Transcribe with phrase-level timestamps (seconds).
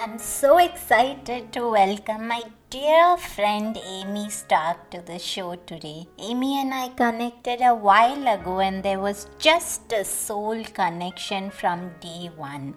[0.00, 6.06] I'm so excited to welcome my dear friend Amy Stark to the show today.
[6.20, 11.90] Amy and I connected a while ago, and there was just a soul connection from
[12.00, 12.76] day one.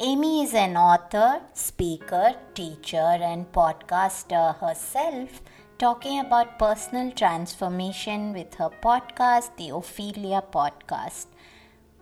[0.00, 5.40] Amy is an author, speaker, teacher, and podcaster herself,
[5.78, 11.26] talking about personal transformation with her podcast, the Ophelia Podcast.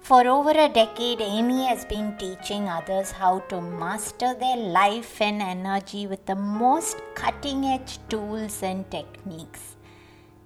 [0.06, 5.42] For over a decade, Amy has been teaching others how to master their life and
[5.42, 9.74] energy with the most cutting edge tools and techniques.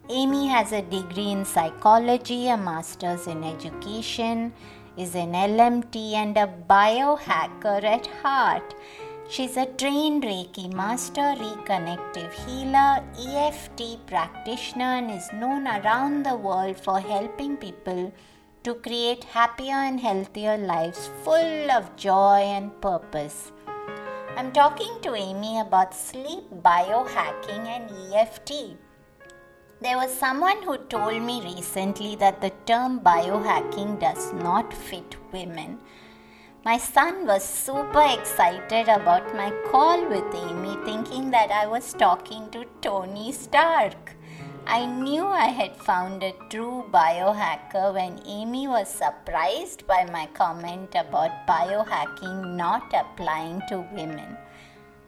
[0.08, 4.50] Amy has a degree in psychology, a master's in education,
[4.96, 8.74] is an LMT, and a biohacker at heart.
[9.28, 16.78] She's a trained Reiki master, reconnective healer, EFT practitioner, and is known around the world
[16.78, 18.10] for helping people
[18.62, 23.52] to create happier and healthier lives full of joy and purpose.
[24.36, 28.76] I'm talking to Amy about sleep biohacking and EFT.
[29.80, 35.78] There was someone who told me recently that the term biohacking does not fit women.
[36.62, 42.50] My son was super excited about my call with Amy, thinking that I was talking
[42.50, 44.09] to Tony Stark.
[44.66, 50.94] I knew I had found a true biohacker when Amy was surprised by my comment
[50.94, 54.36] about biohacking not applying to women.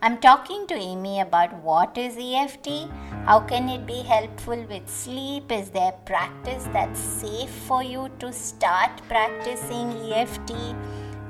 [0.01, 2.89] I'm talking to Amy about what is EFT,
[3.25, 8.33] how can it be helpful with sleep, is there practice that's safe for you to
[8.33, 10.51] start practicing EFT?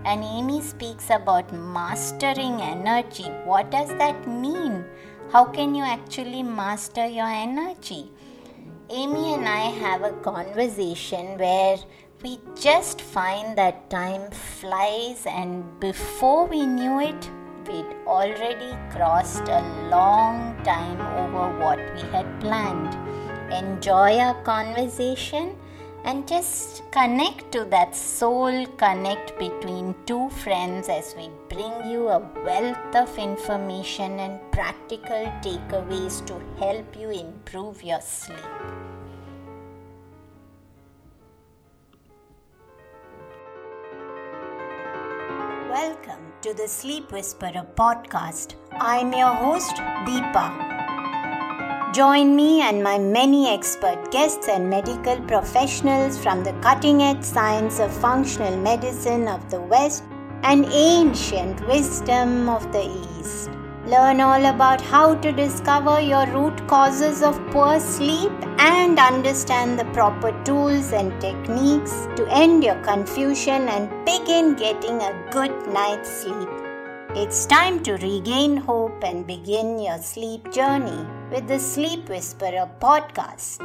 [0.04, 3.28] And Amy speaks about mastering energy.
[3.44, 4.84] What does that mean?
[5.32, 8.12] How can you actually master your energy?
[8.90, 11.78] Amy and I have a conversation where
[12.22, 17.30] we just find that time flies, and before we knew it,
[17.66, 22.92] we'd already crossed a long time over what we had planned.
[23.50, 25.56] Enjoy our conversation
[26.04, 32.18] and just connect to that soul connect between two friends as we bring you a
[32.44, 38.38] wealth of information and practical takeaways to help you improve your sleep.
[45.70, 48.56] Welcome to the Sleep Whisperer podcast.
[48.72, 50.71] I'm your host, Deepa.
[51.92, 57.80] Join me and my many expert guests and medical professionals from the cutting edge science
[57.80, 60.02] of functional medicine of the West
[60.42, 62.84] and ancient wisdom of the
[63.18, 63.50] East.
[63.84, 69.84] Learn all about how to discover your root causes of poor sleep and understand the
[69.92, 76.48] proper tools and techniques to end your confusion and begin getting a good night's sleep.
[77.14, 83.56] It's time to regain hope and begin your sleep journey with the Sleep Whisperer podcast.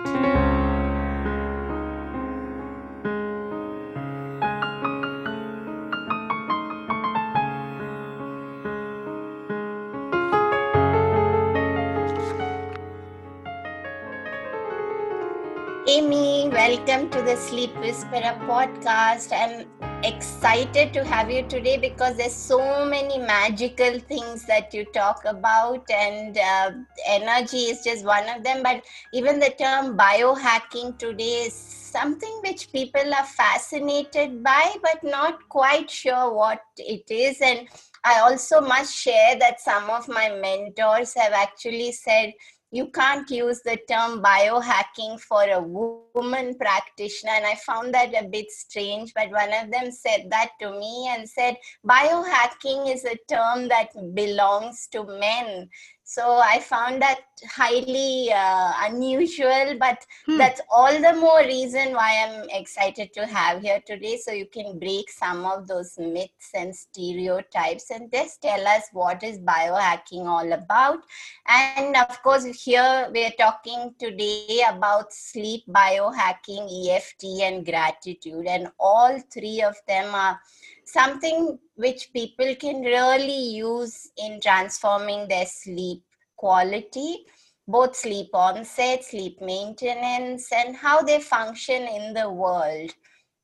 [15.89, 19.35] Amy, welcome to the Sleep Whisperer podcast.
[19.35, 25.25] I'm excited to have you today because there's so many magical things that you talk
[25.25, 26.71] about, and uh,
[27.07, 28.63] energy is just one of them.
[28.63, 35.49] But even the term biohacking today is something which people are fascinated by, but not
[35.49, 37.41] quite sure what it is.
[37.41, 37.67] And
[38.03, 42.33] I also must share that some of my mentors have actually said
[42.71, 47.31] you can't use the term biohacking for a woman practitioner.
[47.33, 51.09] And i found that a bit strange but one of them said that to me
[51.11, 51.55] and said
[51.87, 55.69] biohacking is a term that belongs to men
[56.07, 57.19] so i found that
[57.51, 60.37] highly uh, unusual but hmm.
[60.37, 64.17] that's all the more reason why i'm excited to have here today.
[64.17, 69.23] So you can break some of those myths and stereotypes and just tell us what
[69.23, 70.99] is biohacking all about.
[71.47, 78.45] And of course here we're talking today about sleep biohacking eft and gratitude.
[78.47, 80.39] And all three of them are
[80.87, 86.03] something which people can really use in transforming their sleep
[86.37, 87.25] quality,
[87.67, 92.91] both sleep onset, sleep maintenance, and how they function in the world.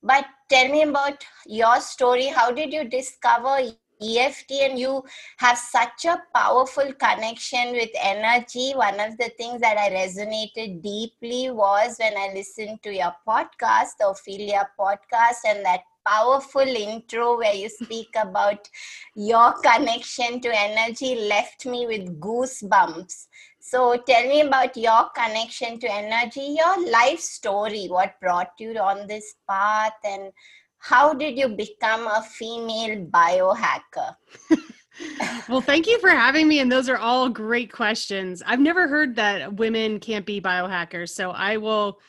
[0.01, 2.28] But tell me about your story.
[2.28, 3.57] How did you discover
[4.01, 5.04] EFT and you
[5.38, 8.74] have such a powerful connection with energy.
[8.75, 13.98] One of the things that I resonated deeply was when I listened to your podcast,
[14.00, 18.67] the Ophelia podcast, and that powerful intro where you speak about
[19.15, 23.27] your connection to energy left me with goosebumps.
[23.59, 29.07] So tell me about your connection to energy, your life story, what brought you on
[29.07, 30.31] this path, and
[30.79, 34.15] how did you become a female biohacker?
[35.50, 36.59] well, thank you for having me.
[36.59, 38.44] And those are all great questions.
[38.45, 41.09] I've never heard that women can't be biohackers.
[41.09, 42.00] So I will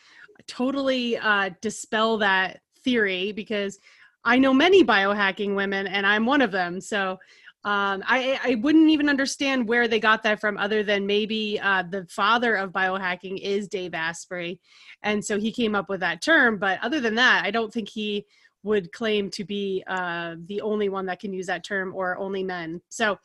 [0.48, 3.78] totally uh, dispel that theory because
[4.24, 6.80] I know many biohacking women and I'm one of them.
[6.80, 7.18] So
[7.66, 11.82] um, I, I wouldn't even understand where they got that from other than maybe uh,
[11.82, 14.60] the father of biohacking is Dave Asprey.
[15.02, 16.58] And so he came up with that term.
[16.58, 18.26] But other than that, I don't think he
[18.64, 22.42] would claim to be uh, the only one that can use that term or only
[22.42, 22.82] men.
[22.90, 23.18] So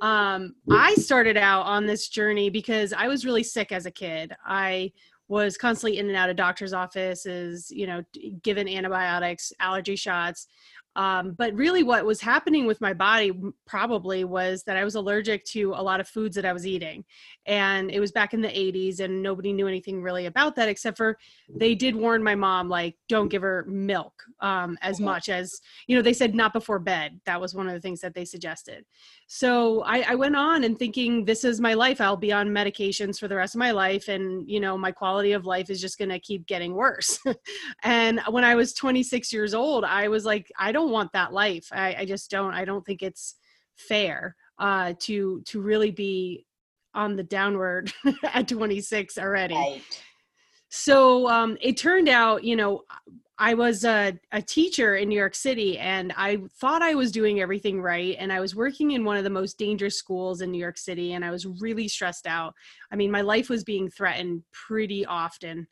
[0.00, 4.32] um, I started out on this journey because I was really sick as a kid.
[4.44, 4.92] I
[5.30, 8.02] was constantly in and out of doctor's offices, you know,
[8.42, 10.48] given antibiotics, allergy shots.
[10.96, 13.32] Um, but really, what was happening with my body
[13.66, 17.04] probably was that I was allergic to a lot of foods that I was eating.
[17.46, 20.96] And it was back in the 80s, and nobody knew anything really about that, except
[20.96, 21.16] for
[21.48, 25.06] they did warn my mom, like, don't give her milk um, as mm-hmm.
[25.06, 27.20] much as, you know, they said not before bed.
[27.24, 28.84] That was one of the things that they suggested.
[29.26, 32.00] So I, I went on and thinking, this is my life.
[32.00, 34.08] I'll be on medications for the rest of my life.
[34.08, 37.18] And, you know, my quality of life is just going to keep getting worse.
[37.84, 41.32] and when I was 26 years old, I was like, I don't don't want that
[41.32, 41.68] life.
[41.72, 42.54] I, I just don't.
[42.54, 43.36] I don't think it's
[43.76, 46.46] fair uh, to to really be
[46.94, 47.92] on the downward
[48.24, 49.54] at 26 already.
[49.54, 49.82] Right.
[50.70, 52.82] So um, it turned out, you know,
[53.38, 57.40] I was a, a teacher in New York City and I thought I was doing
[57.40, 58.16] everything right.
[58.18, 61.12] And I was working in one of the most dangerous schools in New York City
[61.12, 62.54] and I was really stressed out.
[62.92, 65.68] I mean, my life was being threatened pretty often,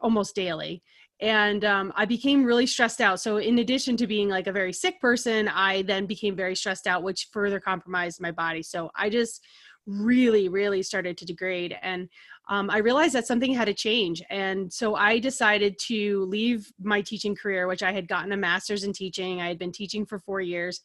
[0.00, 0.82] almost daily
[1.20, 3.20] and um, i became really stressed out.
[3.20, 6.86] So in addition to being like a very sick person i then became very stressed
[6.86, 8.62] out which further compromised my body.
[8.62, 9.44] So i just
[9.86, 11.76] really really started to degrade.
[11.82, 12.08] And
[12.48, 14.22] um, i realized that something had to change.
[14.30, 18.84] And so i decided to leave my teaching career which i had gotten a master's
[18.84, 19.40] in teaching.
[19.40, 20.80] I had been teaching for four years.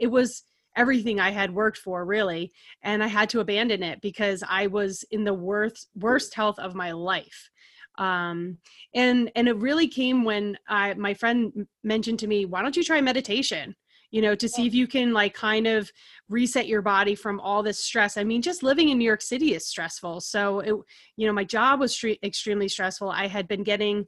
[0.00, 0.42] It was
[0.76, 2.52] everything i had worked for really.
[2.82, 6.74] And i had to abandon it because i was in the worst worst health of
[6.74, 7.50] my life
[7.98, 8.58] um,
[8.94, 12.84] and and it really came when I my friend mentioned to me, why don't you
[12.84, 13.74] try meditation?
[14.10, 15.90] You know, to see if you can like kind of
[16.28, 18.16] reset your body from all this stress.
[18.16, 20.20] I mean, just living in New York City is stressful.
[20.20, 20.74] So it,
[21.16, 23.10] you know, my job was tre- extremely stressful.
[23.10, 24.06] I had been getting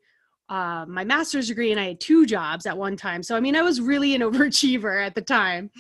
[0.49, 3.23] uh, my master's degree and I had two jobs at one time.
[3.23, 5.71] So I mean, I was really an overachiever at the time,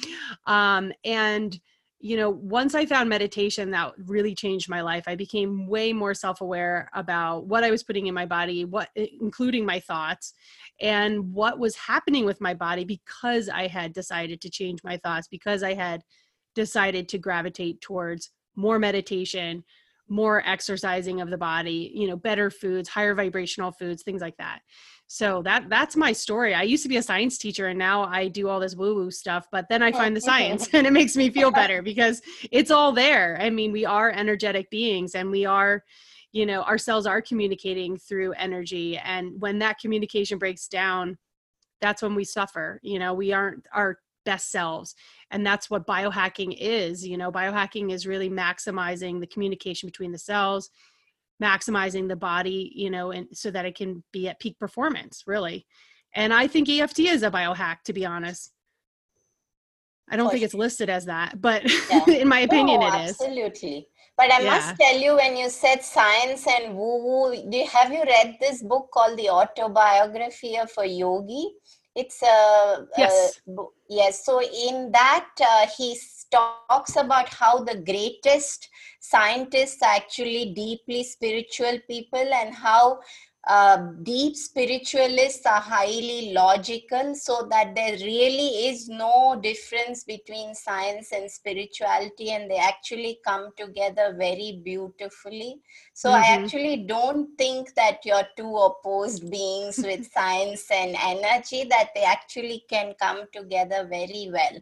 [0.47, 1.59] um, and
[2.01, 5.05] you know, once I found meditation, that really changed my life.
[5.09, 8.91] I became way more self aware about what I was putting in my body, what,
[8.97, 10.33] eh, including my thoughts,
[10.81, 15.27] and what was happening with my body because I had decided to change my thoughts,
[15.27, 16.03] because I had
[16.55, 19.65] decided to gravitate towards more meditation,
[20.09, 24.61] more exercising of the body, you know, better foods, higher vibrational foods, things like that.
[25.11, 26.55] So that that's my story.
[26.55, 29.11] I used to be a science teacher and now i do all this woo woo
[29.11, 32.21] stuff but then i oh, find the science and it makes me feel better because
[32.53, 33.39] it's all there.
[33.41, 35.83] I mean we are energetic beings and we are
[36.33, 41.17] you know our cells are communicating through energy and when that communication breaks down
[41.81, 42.79] that's when we suffer.
[42.83, 44.95] You know we aren't our best selves
[45.31, 50.19] and that's what biohacking is you know biohacking is really maximizing the communication between the
[50.19, 50.69] cells
[51.43, 55.67] maximizing the body you know and so that it can be at peak performance really
[56.15, 58.53] and i think eft is a biohack to be honest
[60.11, 62.05] i don't think it's listed as that but yeah.
[62.23, 63.89] in my opinion no, it absolutely.
[64.19, 64.51] but i yeah.
[64.51, 67.31] must tell you when you said science and woo woo
[67.73, 71.45] have you read this book called the autobiography of a yogi
[71.99, 75.97] it's a yes, a, yes so in that uh, he
[76.31, 78.69] talks about how the greatest
[79.01, 83.01] scientists are actually deeply spiritual people and how
[83.49, 91.13] uh, deep spiritualists are highly logical so that there really is no difference between science
[91.13, 95.63] and spirituality and they actually come together very beautifully
[95.95, 96.23] so mm-hmm.
[96.23, 102.03] i actually don't think that you're two opposed beings with science and energy that they
[102.03, 104.59] actually can come together very well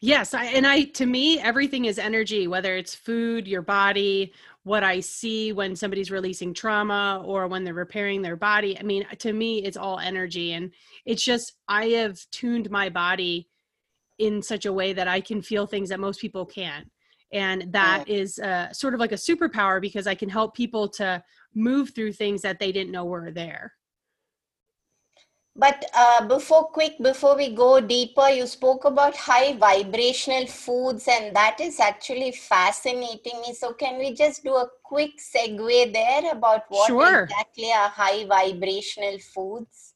[0.00, 4.32] Yes, I, and I to me everything is energy, whether it's food, your body,
[4.64, 8.78] what I see when somebody's releasing trauma or when they're repairing their body.
[8.78, 10.72] I mean, to me it's all energy and
[11.06, 13.48] it's just I have tuned my body
[14.18, 16.90] in such a way that I can feel things that most people can't.
[17.32, 18.08] And that Mm.
[18.10, 21.22] is uh, sort of like a superpower because I can help people to
[21.54, 23.72] move through things that they didn't know were there.
[25.56, 31.34] But uh, before, quick, before we go deeper, you spoke about high vibrational foods, and
[31.34, 33.52] that is actually fascinating me.
[33.54, 37.24] So, can we just do a quick segue there about what Sure.
[37.24, 39.94] exactly are high vibrational foods?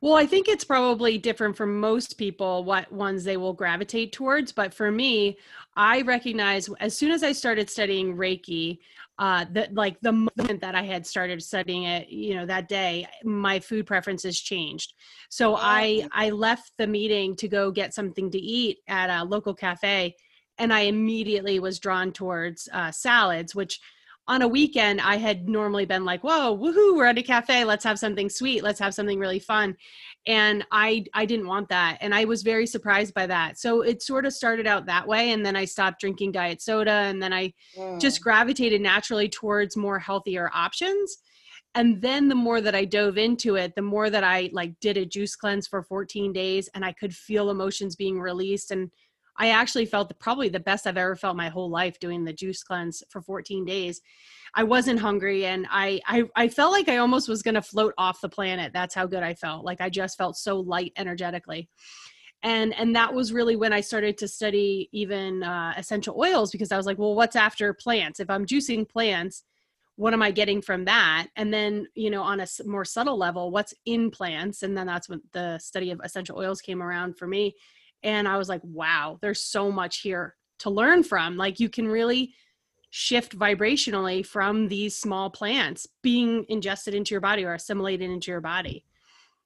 [0.00, 4.52] Well, I think it's probably different for most people what ones they will gravitate towards.
[4.52, 5.38] But for me,
[5.76, 8.78] I recognize as soon as I started studying Reiki,
[9.18, 13.06] uh, that like the moment that I had started studying it, you know, that day,
[13.24, 14.94] my food preferences changed.
[15.28, 16.08] So I Mm.
[16.12, 20.14] I left the meeting to go get something to eat at a local cafe,
[20.58, 23.80] and I immediately was drawn towards uh, salads, which
[24.28, 27.84] on a weekend I had normally been like, "Whoa, woohoo, we're at a cafe, let's
[27.84, 29.76] have something sweet, let's have something really fun."
[30.28, 33.58] And I I didn't want that, and I was very surprised by that.
[33.58, 36.92] So it sort of started out that way, and then I stopped drinking diet soda,
[36.92, 37.54] and then I
[37.98, 38.22] just Mm.
[38.22, 41.18] gravitated naturally towards more healthier options.
[41.74, 44.96] And then the more that I dove into it, the more that I like did
[44.96, 48.90] a juice cleanse for 14 days and I could feel emotions being released and
[49.38, 52.32] I actually felt the, probably the best I've ever felt my whole life doing the
[52.32, 54.00] juice cleanse for 14 days.
[54.54, 57.94] I wasn't hungry and I I, I felt like I almost was going to float
[57.98, 58.72] off the planet.
[58.72, 59.64] That's how good I felt.
[59.64, 61.68] Like I just felt so light energetically
[62.42, 66.70] and and that was really when i started to study even uh, essential oils because
[66.70, 69.42] i was like well what's after plants if i'm juicing plants
[69.96, 73.50] what am i getting from that and then you know on a more subtle level
[73.50, 77.26] what's in plants and then that's when the study of essential oils came around for
[77.26, 77.54] me
[78.02, 81.86] and i was like wow there's so much here to learn from like you can
[81.86, 82.34] really
[82.90, 88.40] shift vibrationally from these small plants being ingested into your body or assimilated into your
[88.40, 88.84] body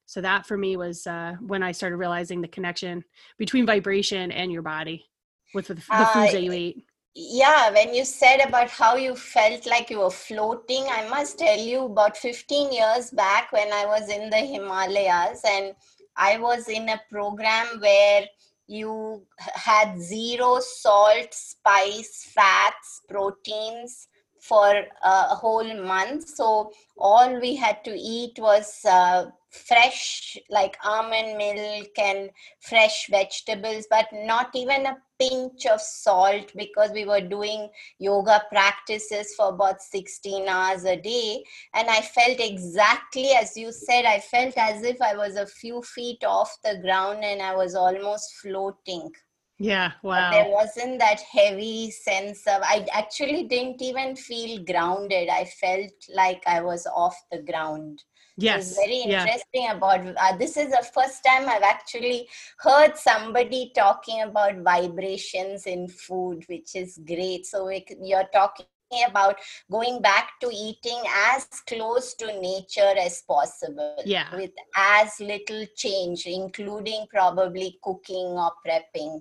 [0.07, 3.03] so that for me was uh, when I started realizing the connection
[3.39, 5.07] between vibration and your body
[5.55, 6.85] with the, the Uh, foods that you eat.
[7.15, 11.59] Yeah, when you said about how you felt like you were floating, I must tell
[11.59, 15.75] you about 15 years back when I was in the Himalayas and
[16.17, 18.27] I was in a program where
[18.67, 24.09] you had zero salt, spice, fats, proteins
[24.43, 26.29] for a whole month.
[26.29, 32.29] So all we had to eat was uh, fresh, like almond milk and
[32.61, 37.69] fresh vegetables, but not even a pinch of salt because we were doing
[38.01, 41.45] yoga practices for about 16 hours a day.
[41.75, 45.83] And I felt exactly as you said, I felt as if I was a few
[45.83, 49.13] feet off the ground and I was almost floating.
[49.59, 55.29] Yeah, But there wasn't that heavy sense of, I actually didn't even feel grounded.
[55.29, 58.03] I felt like I was off the ground.
[58.37, 58.77] Yes.
[58.77, 59.25] very Yeah.
[59.25, 62.29] interesting about uh, this is the first time I've actually
[62.59, 67.47] heard somebody talking about vibrations in food, which is great.
[67.47, 68.67] So we, you're talking
[69.09, 69.37] about
[69.71, 74.35] going back to eating as close to nature as possible Yeah.
[74.35, 79.21] with as little change, including probably cooking or prepping.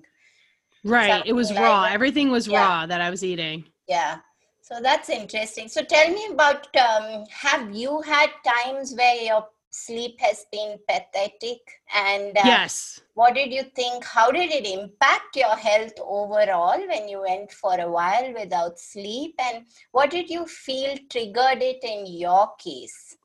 [0.84, 1.22] Right.
[1.26, 1.82] It was like raw.
[1.82, 1.92] that.
[1.92, 2.60] Everything was Yeah.
[2.60, 3.64] raw that I was eating.
[3.88, 4.18] Yeah.
[4.60, 5.68] So that's interesting.
[5.68, 11.60] So tell me about um, have you had times where your sleep has been pathetic?
[11.94, 13.00] And uh, Yes.
[13.14, 14.04] what did you think?
[14.04, 19.34] How did it impact your health overall when you went for a while without sleep?
[19.38, 23.16] And what did you feel triggered it in your case?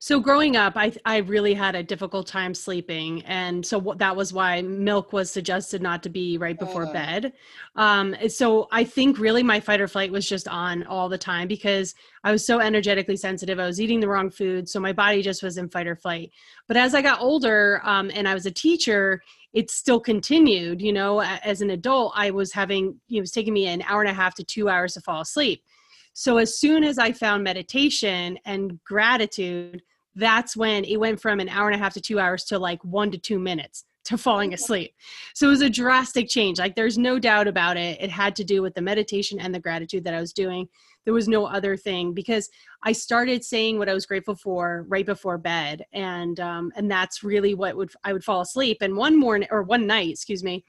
[0.00, 4.14] So growing up, I I really had a difficult time sleeping, and so what, that
[4.14, 6.92] was why milk was suggested not to be right before Mm.
[6.92, 7.32] bed.
[7.74, 11.48] Um, so I think really my fight or flight was just on all the time
[11.48, 13.58] because I was so energetically sensitive.
[13.58, 16.30] I was eating the wrong food, so my body just was in fight or flight.
[16.68, 19.20] But as I got older, um, and I was a teacher,
[19.52, 20.80] it still continued.
[20.80, 23.82] You know, as an adult, I was having you know, it was taking me an
[23.82, 25.64] hour and a half to two hours to fall asleep.
[26.12, 29.82] So as soon as I found meditation and gratitude,
[30.18, 32.82] that's when it went from an hour and a half to two hours to like
[32.84, 34.94] one to two minutes to falling asleep.
[35.34, 36.58] So it was a drastic change.
[36.58, 38.00] Like there's no doubt about it.
[38.00, 40.66] It had to do with the meditation and the gratitude that I was doing.
[41.04, 42.50] There was no other thing because
[42.82, 47.22] I started saying what I was grateful for right before bed, and um, and that's
[47.22, 48.78] really what would I would fall asleep.
[48.82, 50.64] And one morning or one night, excuse me,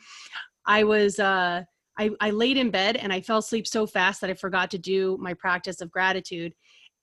[0.65, 1.63] I was uh,
[1.97, 4.77] I, I laid in bed and I fell asleep so fast that I forgot to
[4.77, 6.53] do my practice of gratitude.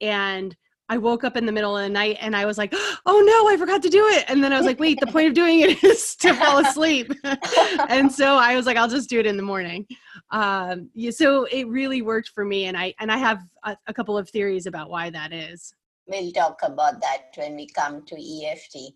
[0.00, 0.56] And
[0.88, 2.72] I woke up in the middle of the night and I was like,
[3.06, 4.24] oh no, I forgot to do it.
[4.28, 7.12] And then I was like, wait, the point of doing it is to fall asleep.
[7.88, 9.86] and so I was like, I'll just do it in the morning.
[10.30, 12.66] Um, yeah, so it really worked for me.
[12.66, 15.72] And I, and I have a, a couple of theories about why that is.
[16.06, 18.92] We'll talk about that when we come to EFT.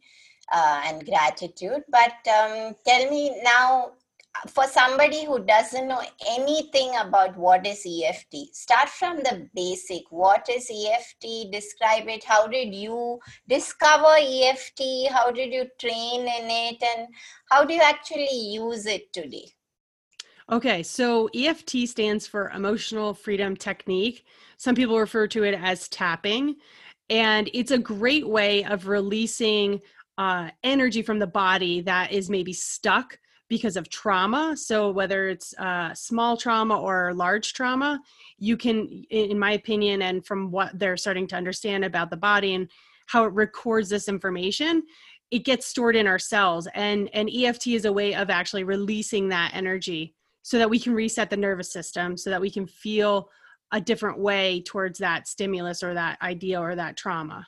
[0.53, 1.83] uh, and gratitude.
[1.89, 3.93] But um, tell me now,
[4.49, 10.03] for somebody who doesn't know anything about what is EFT, start from the basic.
[10.11, 11.53] What is EFT?
[11.53, 12.25] Describe it.
[12.25, 13.19] How did you
[13.49, 15.11] discover EFT?
[15.11, 16.83] How did you train in it?
[16.83, 17.09] And
[17.51, 19.53] how do you actually use it today?
[20.51, 24.25] Okay, so EFT stands for Emotional Freedom Technique.
[24.57, 26.57] Some people refer to it as tapping.
[27.09, 29.81] And it's a great way of releasing
[30.19, 33.19] uh, energy from the body that is maybe stuck
[33.51, 34.57] because of trauma.
[34.57, 38.01] So, whether it's uh, small trauma or large trauma,
[38.39, 42.55] you can, in my opinion, and from what they're starting to understand about the body
[42.55, 42.71] and
[43.09, 44.85] how it records this information,
[45.33, 46.69] it gets stored in our cells.
[46.75, 50.95] And, and EFT is a way of actually releasing that energy so that we can
[50.95, 53.29] reset the nervous system, so that we can feel
[53.73, 57.47] a different way towards that stimulus or that idea or that trauma.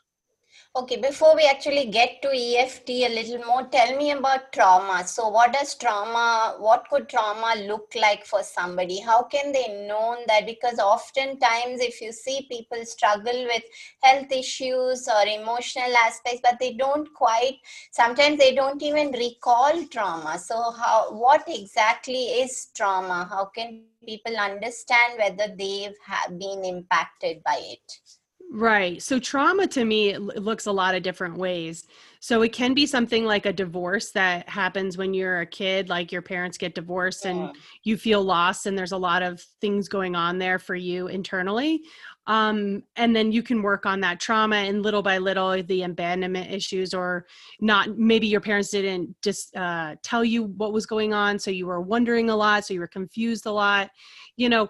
[0.75, 5.07] Okay, before we actually get to EFT a little more, tell me about trauma.
[5.07, 8.99] So, what does trauma, what could trauma look like for somebody?
[8.99, 10.47] How can they know that?
[10.47, 13.63] Because oftentimes, if you see people struggle with
[14.03, 17.59] health issues or emotional aspects, but they don't quite,
[17.91, 20.39] sometimes they don't even recall trauma.
[20.39, 23.29] So, how, what exactly is trauma?
[23.29, 25.93] How can people understand whether they've
[26.39, 28.22] been impacted by it?
[28.55, 29.03] Right.
[29.03, 31.87] So trauma to me it looks a lot of different ways.
[32.21, 36.13] So it can be something like a divorce that happens when you're a kid, like
[36.13, 37.31] your parents get divorced yeah.
[37.31, 41.07] and you feel lost and there's a lot of things going on there for you
[41.07, 41.81] internally.
[42.27, 46.53] Um, and then you can work on that trauma and little by little the abandonment
[46.53, 47.25] issues or
[47.61, 51.67] not maybe your parents didn't just uh, tell you what was going on so you
[51.67, 53.91] were wondering a lot so you were confused a lot
[54.37, 54.69] you know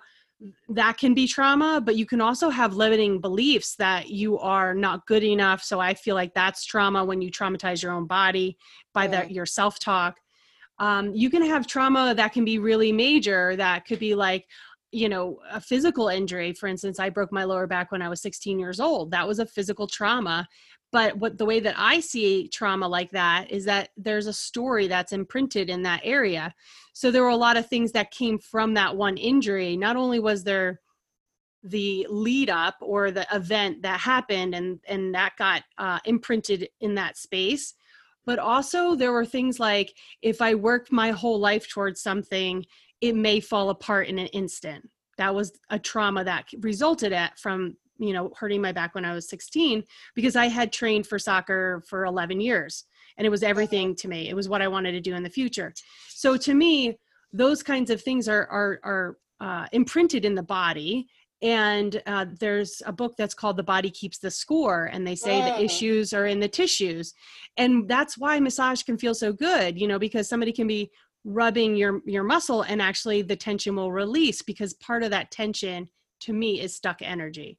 [0.69, 5.07] that can be trauma, but you can also have limiting beliefs that you are not
[5.07, 5.63] good enough.
[5.63, 8.57] So I feel like that's trauma when you traumatize your own body
[8.93, 9.25] by yeah.
[9.25, 10.19] the, your self talk.
[10.79, 14.47] Um, you can have trauma that can be really major, that could be like,
[14.91, 16.53] you know, a physical injury.
[16.53, 19.11] For instance, I broke my lower back when I was 16 years old.
[19.11, 20.47] That was a physical trauma
[20.93, 24.87] but what the way that i see trauma like that is that there's a story
[24.87, 26.55] that's imprinted in that area.
[26.93, 29.77] So there were a lot of things that came from that one injury.
[29.77, 30.81] Not only was there
[31.65, 36.95] the lead up or the event that happened and and that got uh, imprinted in
[36.97, 37.75] that space
[38.27, 42.65] but also there were things like if i work my whole life towards something
[43.03, 44.89] it may fall apart in an instant.
[45.19, 49.15] That was a trauma that resulted at from you know hurting my back when i
[49.15, 49.85] was 16
[50.15, 52.85] because i had trained for soccer for 11 years
[53.17, 54.29] and it was everything to me.
[54.29, 55.73] It was what i wanted to do in the future.
[56.09, 56.97] So to me
[57.33, 61.07] those kinds of things are are are uh, imprinted in the body
[61.41, 65.41] and uh, there's a book that's called the body keeps the score and they say
[65.41, 67.15] the issues are in the tissues.
[67.57, 70.91] And that's why massage can feel so good you know because somebody can be
[71.25, 75.89] rubbing your your muscle and actually the tension will release because part of that tension
[76.21, 77.59] to me is stuck energy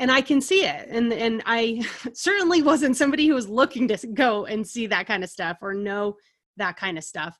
[0.00, 0.88] and I can see it.
[0.88, 5.22] And and I certainly wasn't somebody who was looking to go and see that kind
[5.22, 6.16] of stuff or know
[6.56, 7.38] that kind of stuff.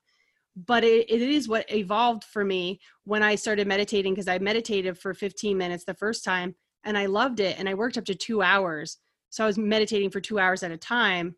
[0.55, 4.97] But it, it is what evolved for me when I started meditating because I meditated
[4.97, 7.57] for 15 minutes the first time and I loved it.
[7.57, 8.97] And I worked up to two hours.
[9.29, 11.35] So I was meditating for two hours at a time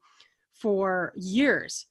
[0.53, 1.85] for years.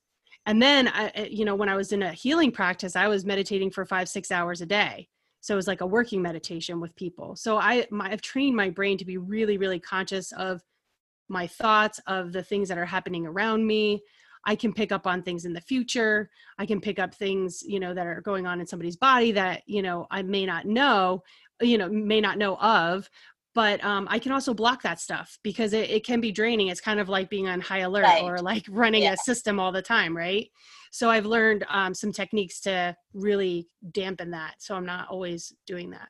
[0.46, 3.24] And then, I, eh, you know, when I was in a healing practice, I was
[3.24, 5.08] meditating for five, six hours a day
[5.42, 8.96] so it's like a working meditation with people so i my, i've trained my brain
[8.96, 10.62] to be really really conscious of
[11.28, 14.00] my thoughts of the things that are happening around me
[14.46, 17.78] i can pick up on things in the future i can pick up things you
[17.78, 21.22] know that are going on in somebody's body that you know i may not know
[21.60, 23.08] you know may not know of
[23.54, 26.68] but um, I can also block that stuff because it, it, can be draining.
[26.68, 28.22] It's kind of like being on high alert right.
[28.22, 29.12] or like running yeah.
[29.12, 30.48] a system all the time, right?
[30.92, 34.56] So I've learned um, some techniques to really dampen that.
[34.58, 36.08] So I'm not always doing that.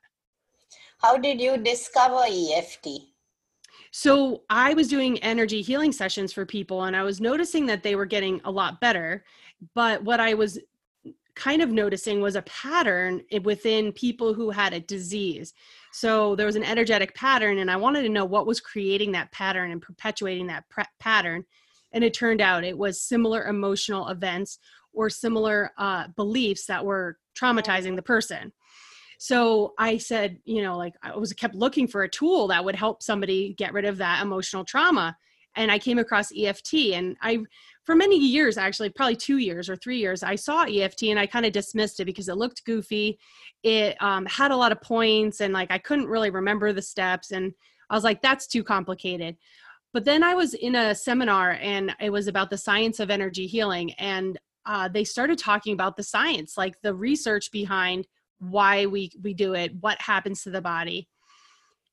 [1.01, 2.87] How did you discover EFT?
[3.91, 7.95] So I was doing energy healing sessions for people and I was noticing that they
[7.95, 9.23] were getting a lot better.
[9.73, 10.59] But what I was
[11.35, 15.53] kind of noticing was a pattern within people who had a disease.
[15.93, 19.31] So there was an energetic pattern, and I wanted to know what was creating that
[19.31, 21.43] pattern and perpetuating that pre- pattern.
[21.93, 24.59] And it turned out it was similar emotional events
[24.93, 28.51] or similar uh, beliefs that were traumatizing the person.
[29.19, 32.75] So I said, you know, like I was kept looking for a tool that would
[32.75, 35.15] help somebody get rid of that emotional trauma.
[35.55, 37.43] And I came across EFT, and I
[37.85, 41.25] for many years actually probably two years or three years i saw eft and i
[41.25, 43.19] kind of dismissed it because it looked goofy
[43.63, 47.31] it um, had a lot of points and like i couldn't really remember the steps
[47.31, 47.53] and
[47.89, 49.35] i was like that's too complicated
[49.93, 53.47] but then i was in a seminar and it was about the science of energy
[53.47, 58.07] healing and uh, they started talking about the science like the research behind
[58.49, 61.07] why we we do it what happens to the body.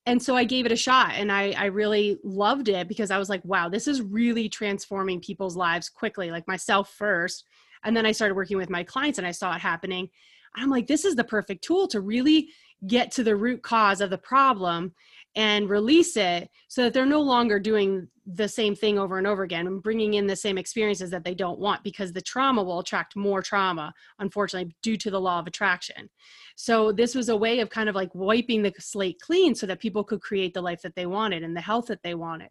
[0.06, 3.18] And so i gave it a shot and i i really loved it because i
[3.18, 7.44] was like wow this is really transforming people's lives quickly like myself first.
[7.84, 10.08] And then i started working with my clients and i saw it happening.
[10.56, 12.48] I'm like this is the perfect tool to really
[12.86, 14.94] get to the root cause of the problem
[15.36, 19.42] and release it so that they're no longer doing the same thing over and over
[19.42, 22.80] again and bringing in the same experiences that they don't want because the trauma will
[22.80, 26.08] attract more trauma unfortunately due to the law of attraction.
[26.56, 29.80] So this was a way of kind of like wiping the slate clean so that
[29.80, 32.48] people could create the life that they wanted and the health that they wanted.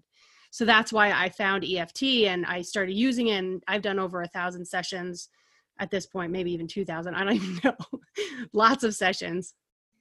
[0.52, 4.22] So that's why i found eft and i started using it and i've done over
[4.22, 5.30] a thousand sessions
[5.80, 7.76] at this point maybe even 2000 i don't even know
[8.54, 9.54] lots of sessions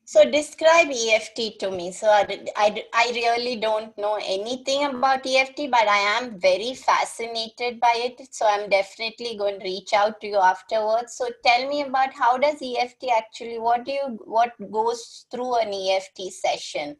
[0.09, 1.93] so describe EFT to me.
[1.93, 2.23] So I,
[2.57, 8.27] I, I really don't know anything about EFT, but I am very fascinated by it.
[8.31, 11.15] So I'm definitely going to reach out to you afterwards.
[11.15, 15.75] So tell me about how does EFT actually, what do you, what goes through an
[15.75, 16.97] EFT session?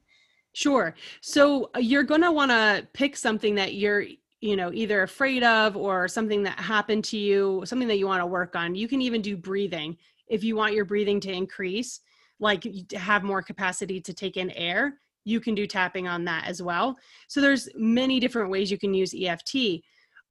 [0.53, 0.95] Sure.
[1.23, 4.05] So uh, you're going to want to pick something that you're
[4.41, 8.21] you know either afraid of or something that happened to you something that you want
[8.21, 9.97] to work on you can even do breathing
[10.29, 11.99] if you want your breathing to increase
[12.41, 16.63] like have more capacity to take in air you can do tapping on that as
[16.63, 16.97] well.
[17.27, 19.55] So there's many different ways you can use eft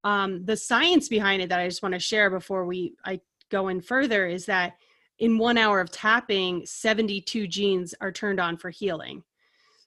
[0.04, 3.68] um, the science behind it that i just want to share before we i go
[3.68, 4.74] in further is that
[5.20, 9.24] in one hour of tapping 72 genes are turned on for healing.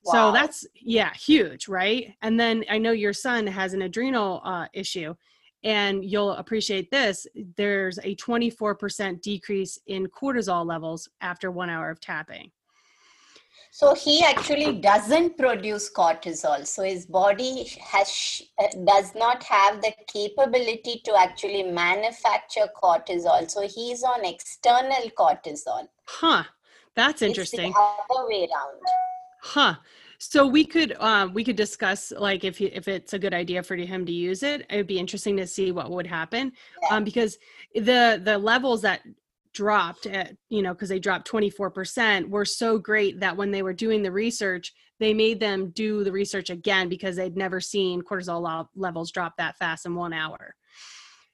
[0.05, 0.13] Wow.
[0.13, 2.15] so that's yeah huge right?
[2.23, 5.15] And then i know your son has an adrenal uh, issue
[5.65, 12.01] and you'll appreciate this there's a 24% decrease in cortisol levels after one hour of
[12.01, 12.51] tapping.
[13.73, 19.93] So he actually doesn't produce cortisol so his body has uh, does not have the
[20.09, 25.87] capability to actually manufacture cortisol so he's on external cortisol.
[26.07, 26.45] Huh
[26.97, 28.81] that's interesting it's the other way around.
[29.43, 29.75] Huh
[30.23, 33.75] so we could um, we could discuss like if if it's a good idea for
[33.75, 34.67] him to use it.
[34.69, 36.53] It would be interesting to see what would happen
[36.83, 36.97] yeah.
[36.97, 37.39] um, because
[37.75, 39.01] the the levels that
[39.55, 43.73] dropped at you know because they dropped 24% were so great that when they were
[43.73, 48.69] doing the research they made them do the research again because they'd never seen cortisol
[48.77, 50.55] levels drop that fast in one hour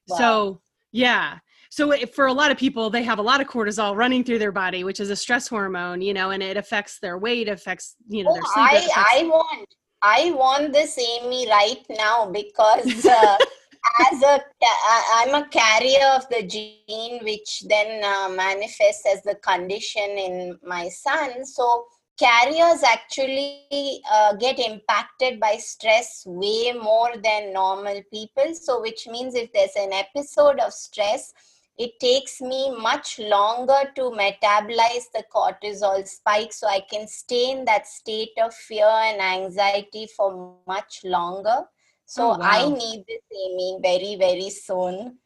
[0.07, 0.17] wow.
[0.17, 1.37] so yeah
[1.69, 4.51] so for a lot of people they have a lot of cortisol running through their
[4.51, 8.23] body which is a stress hormone you know and it affects their weight affects you
[8.23, 13.37] know oh, their sleep I, I want i want this amy right now because uh,
[14.11, 14.39] as a
[15.15, 20.89] i'm a carrier of the gene which then uh, manifests as the condition in my
[20.89, 21.45] son.
[21.45, 21.85] So
[22.19, 28.53] carriers actually uh, get impacted by stress way more than normal people.
[28.55, 31.33] So which means if there's an episode of stress
[31.77, 37.65] it takes me much longer to metabolize the cortisol spike so i can stay in
[37.65, 41.63] that state of fear and anxiety for much longer
[42.05, 42.49] so oh, wow.
[42.51, 45.17] i need this amy very very soon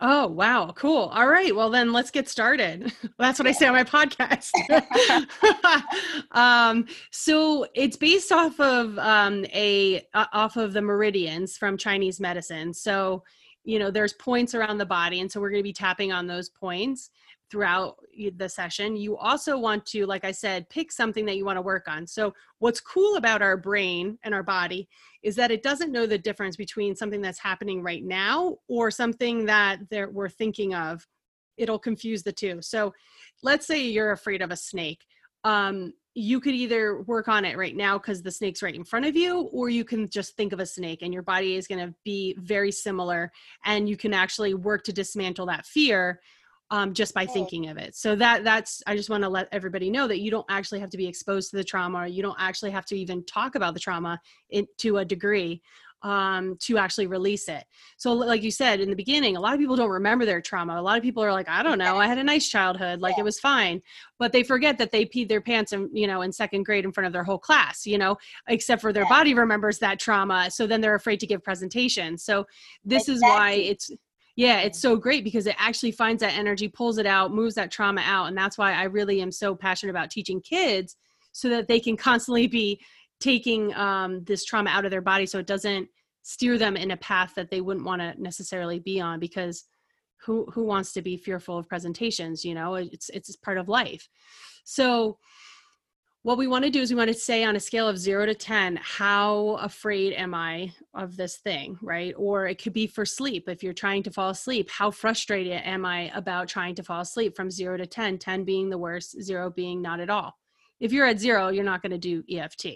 [0.00, 0.72] Oh, wow.
[0.74, 1.10] Cool.
[1.14, 1.54] All right.
[1.54, 2.92] Well, then let's get started.
[3.18, 4.50] That's what I say on my podcast.
[6.32, 12.20] um, so it's based off of um, a uh, off of the meridians from Chinese
[12.20, 12.74] medicine.
[12.74, 13.22] So
[13.64, 16.26] you know there's points around the body and so we're going to be tapping on
[16.26, 17.10] those points
[17.50, 17.96] throughout
[18.36, 18.96] the session.
[18.96, 22.06] You also want to like i said pick something that you want to work on.
[22.06, 24.88] So what's cool about our brain and our body
[25.22, 29.46] is that it doesn't know the difference between something that's happening right now or something
[29.46, 29.78] that
[30.12, 31.06] we're thinking of.
[31.56, 32.60] It'll confuse the two.
[32.60, 32.92] So
[33.42, 35.04] let's say you're afraid of a snake.
[35.44, 39.04] Um, you could either work on it right now because the snake's right in front
[39.04, 41.84] of you, or you can just think of a snake and your body is going
[41.84, 43.32] to be very similar.
[43.64, 46.20] And you can actually work to dismantle that fear
[46.70, 47.94] um, just by thinking of it.
[47.94, 50.90] So that that's I just want to let everybody know that you don't actually have
[50.90, 52.06] to be exposed to the trauma.
[52.06, 54.18] You don't actually have to even talk about the trauma
[54.50, 55.62] in, to a degree
[56.04, 57.64] um, to actually release it.
[57.96, 60.78] So, like you said in the beginning, a lot of people don't remember their trauma.
[60.78, 63.18] A lot of people are like, I don't know, I had a nice childhood, like
[63.18, 63.80] it was fine,
[64.18, 66.92] but they forget that they peed their pants in, you know, in second grade in
[66.92, 68.16] front of their whole class, you know,
[68.48, 70.50] except for their body remembers that trauma.
[70.50, 72.22] So then they're afraid to give presentations.
[72.22, 72.46] So
[72.84, 73.14] this exactly.
[73.14, 73.90] is why it's
[74.36, 77.70] yeah it's so great because it actually finds that energy pulls it out moves that
[77.70, 80.96] trauma out and that's why i really am so passionate about teaching kids
[81.30, 82.80] so that they can constantly be
[83.24, 85.88] taking um, this trauma out of their body so it doesn't
[86.22, 89.64] steer them in a path that they wouldn't want to necessarily be on because
[90.20, 94.06] who who wants to be fearful of presentations you know it's it's part of life
[94.64, 95.18] so
[96.22, 98.24] what we want to do is we want to say on a scale of zero
[98.24, 102.14] to 10, how afraid am I of this thing, right?
[102.16, 103.46] Or it could be for sleep.
[103.46, 107.36] If you're trying to fall asleep, how frustrated am I about trying to fall asleep
[107.36, 110.34] from zero to 10, 10 being the worst, zero being not at all.
[110.80, 112.66] If you're at zero, you're not going to do EFT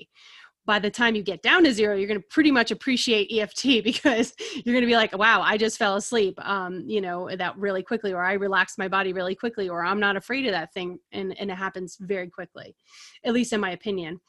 [0.68, 3.62] by the time you get down to zero, you're going to pretty much appreciate EFT
[3.82, 7.56] because you're going to be like, wow, I just fell asleep, um, you know, that
[7.56, 10.74] really quickly, or I relaxed my body really quickly, or I'm not afraid of that
[10.74, 10.98] thing.
[11.10, 12.76] And, and it happens very quickly,
[13.24, 14.20] at least in my opinion.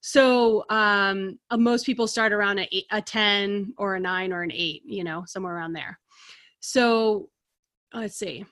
[0.00, 4.50] So um, uh, most people start around a, a 10 or a nine or an
[4.52, 6.00] eight, you know, somewhere around there.
[6.58, 7.28] So
[7.94, 8.44] let's see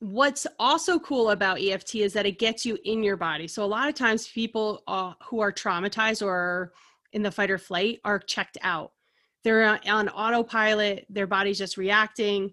[0.00, 3.48] what's also cool about EFT is that it gets you in your body.
[3.48, 6.72] So a lot of times people uh, who are traumatized or
[7.12, 8.92] in the fight or flight are checked out.
[9.44, 12.52] They're on autopilot, their body's just reacting.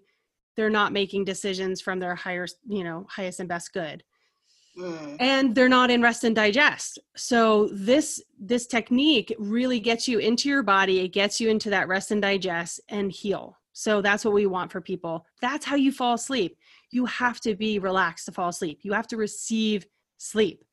[0.56, 4.02] They're not making decisions from their higher, you know, highest and best good.
[4.78, 5.16] Mm.
[5.20, 6.98] And they're not in rest and digest.
[7.16, 11.88] So this this technique really gets you into your body, it gets you into that
[11.88, 13.58] rest and digest and heal.
[13.72, 15.26] So that's what we want for people.
[15.42, 16.56] That's how you fall asleep
[16.96, 18.80] you have to be relaxed to fall asleep.
[18.82, 20.64] You have to receive sleep.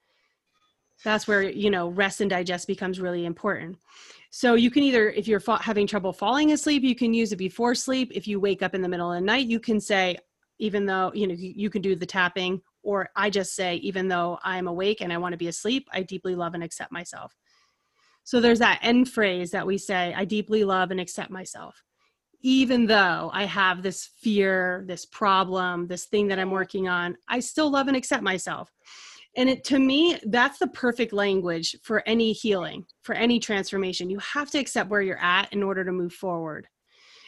[1.04, 3.78] That's where, you know, rest and digest becomes really important.
[4.32, 7.36] So you can either, if you're fa- having trouble falling asleep, you can use it
[7.36, 8.10] before sleep.
[8.16, 10.18] If you wake up in the middle of the night, you can say,
[10.60, 14.08] even though, you know, you, you can do the tapping, or I just say, even
[14.08, 17.36] though I'm awake and I want to be asleep, I deeply love and accept myself.
[18.24, 21.84] So there's that end phrase that we say, I deeply love and accept myself
[22.44, 27.40] even though I have this fear, this problem, this thing that I'm working on, I
[27.40, 28.72] still love and accept myself.
[29.36, 34.10] And it, to me, that's the perfect language for any healing, for any transformation.
[34.10, 36.68] You have to accept where you're at in order to move forward.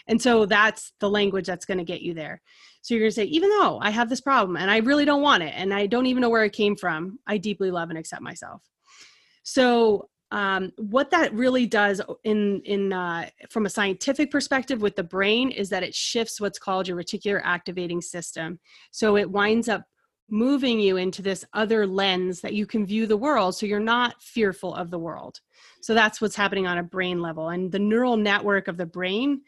[0.07, 2.41] And so that's the language that's going to get you there.
[2.81, 5.23] So you're going to say, even though I have this problem and I really don't
[5.23, 7.97] want it and I don't even know where it came from, I deeply love and
[7.97, 8.61] accept myself.
[9.41, 15.03] So um, what that really does in in uh, from a scientific perspective with the
[15.03, 18.59] brain is that it shifts what's called your reticular activating system.
[18.91, 19.83] So it winds up
[20.29, 24.21] moving you into this other lens that you can view the world so you're not
[24.21, 25.39] fearful of the world.
[25.81, 27.49] So that's what's happening on a brain level.
[27.49, 29.41] And the neural network of the brain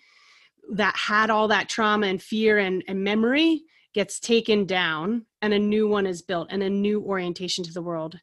[0.74, 3.63] that had all that trauma and fear and, and memory
[3.96, 7.82] gets taken down and a new one is built and a new orientation to the
[7.82, 8.20] world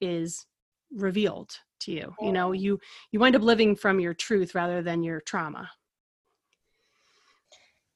[0.00, 0.46] is
[0.94, 2.78] revealed to you you know you
[3.12, 5.70] you wind up living from your truth rather than your trauma.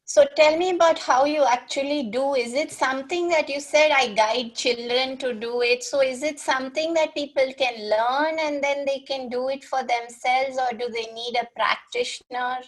[0.04, 2.34] So tell me about how you actually do.
[2.34, 6.38] Is it something that you said i guide children to do it so is it
[6.38, 10.88] something that people can learn and then they can do it for themselves or do
[10.92, 12.58] they need a practitioner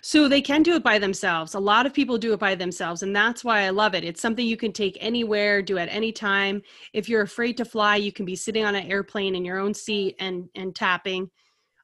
[0.00, 1.54] so they can do it by themselves.
[1.54, 4.04] A lot of people do it by themselves, and that's why I love it.
[4.04, 6.62] It's something you can take anywhere, do at any time.
[6.92, 9.74] If you're afraid to fly, you can be sitting on an airplane in your own
[9.74, 11.30] seat and and tapping.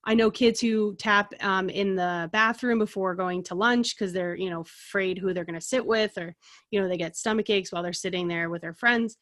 [0.04, 4.34] I know kids who tap um, in the bathroom before going to lunch because they're
[4.34, 6.34] you know afraid who they're going to sit with, or
[6.70, 9.16] you know they get stomach aches while they're sitting there with their friends.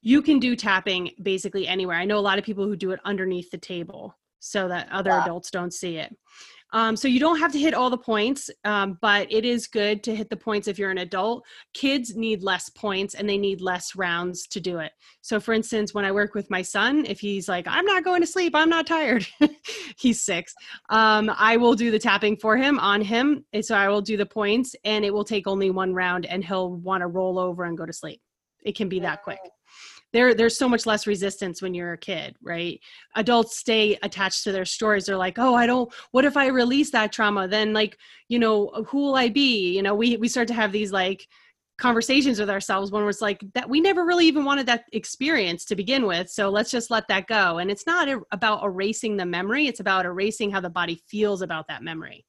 [0.00, 1.96] You can do tapping basically anywhere.
[1.96, 5.10] I know a lot of people who do it underneath the table so that other
[5.10, 5.22] wow.
[5.22, 6.16] adults don't see it.
[6.72, 10.02] Um, so you don't have to hit all the points, um, but it is good
[10.04, 11.44] to hit the points if you're an adult.
[11.74, 14.92] Kids need less points and they need less rounds to do it.
[15.20, 18.20] So, for instance, when I work with my son, if he's like, I'm not going
[18.22, 19.26] to sleep, I'm not tired,
[19.98, 20.54] he's six,
[20.88, 23.44] um, I will do the tapping for him on him.
[23.52, 26.44] And so I will do the points and it will take only one round and
[26.44, 28.20] he'll want to roll over and go to sleep.
[28.64, 29.40] It can be that quick
[30.12, 32.80] there there's so much less resistance when you're a kid right?
[33.16, 35.06] Adults stay attached to their stories.
[35.06, 37.48] They're like oh i don't what if i release that trauma?
[37.48, 37.98] Then like
[38.28, 39.74] you know who will i be?
[39.74, 41.26] You know we we start to have these like
[41.78, 45.74] conversations with ourselves when it's like that we never really even wanted that experience to
[45.74, 47.58] begin with so let's just let that go.
[47.58, 51.66] And it's not about erasing the memory it's about erasing how the body feels about
[51.68, 52.24] that memory.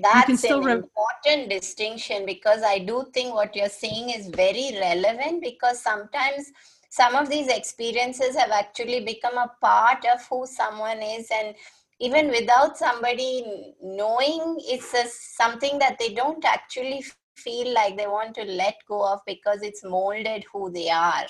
[0.00, 5.42] That's an re- important distinction because i do think what you're saying is very relevant
[5.42, 6.50] because sometimes
[6.92, 11.54] some of these experiences have actually become a part of who someone is and
[12.00, 17.02] even without somebody knowing it's a, something that they don't actually
[17.34, 21.24] feel like they want to let go of because it's molded who they are.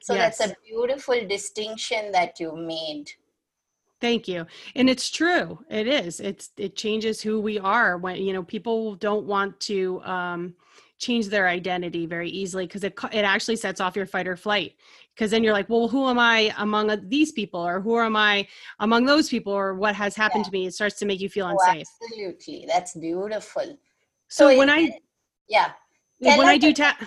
[0.00, 0.38] So yes.
[0.38, 3.10] that's a beautiful distinction that you made.
[4.00, 4.46] Thank you.
[4.74, 5.58] And it's true.
[5.68, 6.20] It is.
[6.20, 10.54] It's it changes who we are when you know people don't want to um
[11.02, 14.74] change their identity very easily because it, it actually sets off your fight or flight.
[15.14, 17.60] Because then you're like well who am i among uh, these people?
[17.60, 18.46] Or who am i
[18.78, 19.52] among those people?
[19.52, 20.50] Or what has happened yeah.
[20.50, 20.66] to me?
[20.66, 21.86] It starts to make you feel oh, unsafe.
[22.02, 22.64] absolutely.
[22.68, 23.76] That's beautiful.
[24.28, 24.96] So, so when i
[25.48, 25.72] yeah.
[26.22, 27.02] Tell when i do tap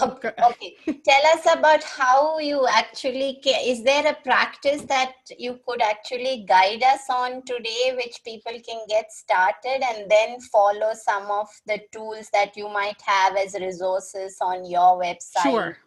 [0.00, 0.32] Okay.
[0.50, 0.76] okay.
[1.04, 6.82] Tell us about how you actually is there a practice that you could actually guide
[6.82, 12.28] us on today which people can get started and then follow some of the tools
[12.32, 15.42] that you might have as resources on your website?
[15.42, 15.78] Sure.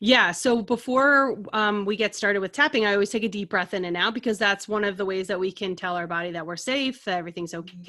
[0.00, 0.30] Yeah.
[0.30, 3.84] So before um, we get started with tapping, I always take a deep breath in
[3.84, 6.46] and out because that's one of the ways that we can tell our body that
[6.46, 7.82] we're safe, that everything's mm-hmm.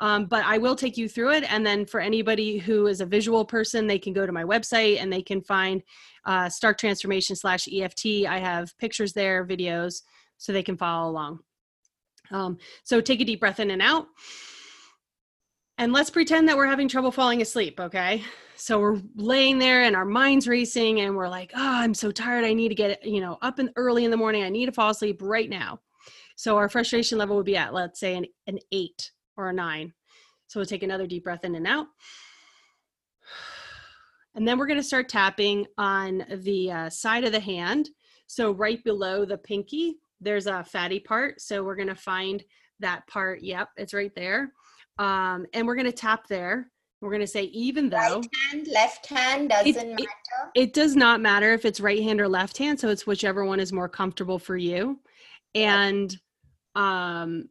[0.00, 1.44] Um, but I will take you through it.
[1.50, 5.00] And then for anybody who is a visual person, they can go to my website
[5.00, 5.82] and they can find
[6.24, 8.26] uh, Stark Transformation slash EFT.
[8.28, 10.02] I have pictures there, videos,
[10.36, 11.40] so they can follow along.
[12.30, 14.06] Um, so take a deep breath in and out.
[15.78, 18.22] And let's pretend that we're having trouble falling asleep, okay?
[18.56, 22.44] So we're laying there and our mind's racing and we're like, oh, I'm so tired.
[22.44, 24.44] I need to get, you know, up and early in the morning.
[24.44, 25.80] I need to fall asleep right now.
[26.36, 29.92] So our frustration level would be at, let's say, an, an eight or a nine.
[30.46, 31.86] So we'll take another deep breath in and out.
[34.34, 37.88] And then we're going to start tapping on the uh, side of the hand.
[38.26, 41.40] So right below the pinky, there's a fatty part.
[41.40, 42.42] So we're going to find
[42.80, 43.42] that part.
[43.42, 44.52] Yep, it's right there.
[44.98, 46.70] Um, and we're going to tap there.
[47.00, 50.08] We're going to say, even though right hand, left hand doesn't it, matter.
[50.54, 52.80] It, it, does not matter if it's right hand or left hand.
[52.80, 55.00] So it's whichever one is more comfortable for you.
[55.54, 56.16] And
[56.74, 57.48] um,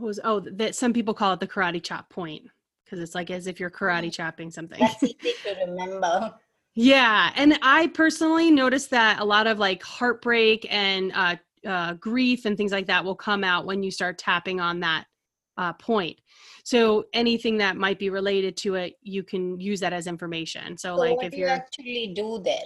[0.00, 2.44] was oh that some people call it the karate chop point
[2.84, 4.12] because it's like as if you're karate mm.
[4.12, 4.80] chopping something.
[4.80, 6.34] That's easy to remember.
[6.74, 11.36] Yeah, and I personally noticed that a lot of like heartbreak and uh,
[11.66, 15.04] uh, grief and things like that will come out when you start tapping on that
[15.56, 16.18] uh, point.
[16.64, 20.78] So anything that might be related to it, you can use that as information.
[20.78, 22.58] So, so like if you're you actually do there.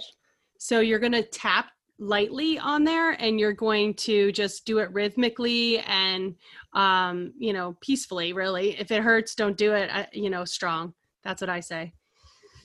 [0.59, 5.79] So you're gonna tap lightly on there and you're going to just do it rhythmically
[5.79, 6.35] and
[6.73, 8.77] um you know peacefully really.
[8.79, 10.93] If it hurts don't do it uh, you know strong.
[11.23, 11.93] That's what i say.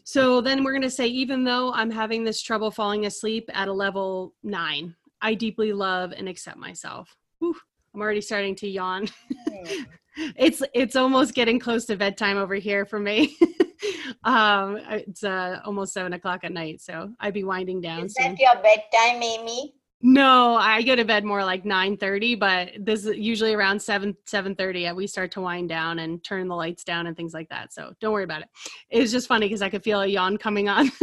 [0.04, 3.68] So then we're going to say even though i'm having this trouble falling asleep at
[3.68, 7.16] a level 9 i deeply love and accept myself.
[7.38, 7.56] Whew,
[7.94, 9.08] i'm already starting to yawn.
[9.48, 9.82] Hmm.
[10.16, 13.36] it's it's almost getting close to bedtime over here for me
[14.24, 18.06] um, it's uh, almost seven o'clock at night, so I'd be winding down.
[18.06, 18.34] Is soon.
[18.34, 19.74] that your bedtime, Amy?
[20.02, 24.16] No, I go to bed more like nine thirty, but this is usually around seven
[24.24, 24.90] seven thirty.
[24.92, 27.74] We start to wind down and turn the lights down and things like that.
[27.74, 28.48] So don't worry about it.
[28.88, 30.90] It was just funny because I could feel a yawn coming on.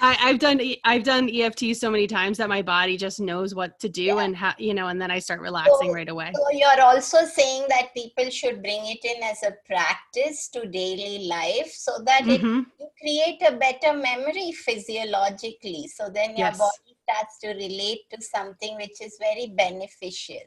[0.00, 3.78] I, have done I've done EFT so many times that my body just knows what
[3.78, 4.18] to do yeah.
[4.18, 6.32] and how you know, and then I start relaxing so, right away.
[6.34, 11.28] So you're also saying that people should bring it in as a practice to daily
[11.28, 12.58] life so that mm-hmm.
[12.58, 15.88] it you create a better memory physiologically.
[15.94, 16.58] So then your yes.
[16.58, 20.40] body starts to relate to something which is very beneficial.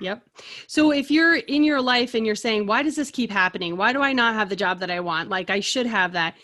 [0.00, 0.22] Yep.
[0.66, 3.76] So if you're in your life and you're saying, why does this keep happening?
[3.76, 5.28] Why do I not have the job that I want?
[5.28, 6.34] Like I should have that.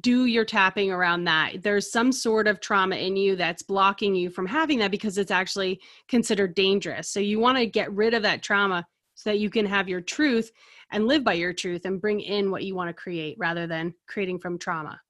[0.00, 1.62] Do your tapping around that.
[1.62, 5.30] There's some sort of trauma in you that's blocking you from having that because it's
[5.30, 7.08] actually considered dangerous.
[7.08, 10.00] So you want to get rid of that trauma so that you can have your
[10.00, 10.50] truth
[10.92, 13.94] and live by your truth and bring in what you want to create rather than
[14.06, 15.00] creating from trauma.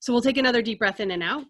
[0.00, 1.44] So we'll take another deep breath in and out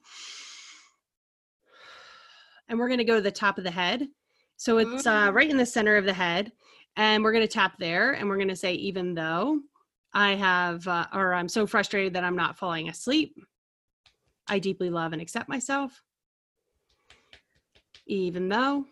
[2.71, 4.09] and we're going to go to the top of the head.
[4.57, 5.35] So it's uh, mm.
[5.35, 6.53] right in the center of the head.
[6.97, 9.61] And we're going to tap there and we're going to say, even though
[10.15, 13.35] I have, uh, or I'm so frustrated that I'm not falling asleep,
[14.49, 16.03] I deeply love and accept myself.
[18.07, 18.87] Even though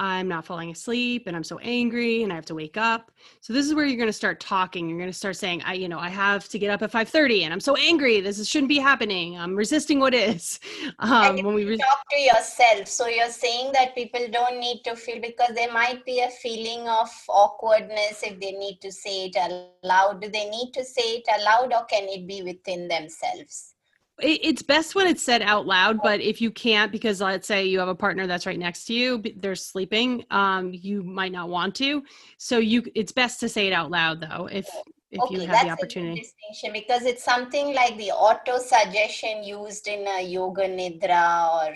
[0.00, 3.12] I'm not falling asleep and I'm so angry and I have to wake up.
[3.42, 4.88] So this is where you're going to start talking.
[4.88, 7.42] You're going to start saying, I, you know, I have to get up at 5:30
[7.42, 8.22] and I'm so angry.
[8.22, 9.38] This shouldn't be happening.
[9.38, 10.58] I'm resisting what is.
[10.98, 12.88] Um, when we re- talk to yourself.
[12.88, 16.88] So you're saying that people don't need to feel because there might be a feeling
[16.88, 19.36] of awkwardness if they need to say it
[19.82, 20.20] aloud.
[20.20, 23.74] Do they need to say it aloud or can it be within themselves?
[24.22, 27.78] It's best when it's said out loud but if you can't because let's say you
[27.78, 31.74] have a partner that's right next to you they're sleeping um you might not want
[31.74, 32.02] to.
[32.38, 34.68] So you it's best to say it out loud though if
[35.10, 36.20] if okay, you have the opportunity.
[36.20, 41.74] distinction because it's something like the auto suggestion used in a yoga nidra or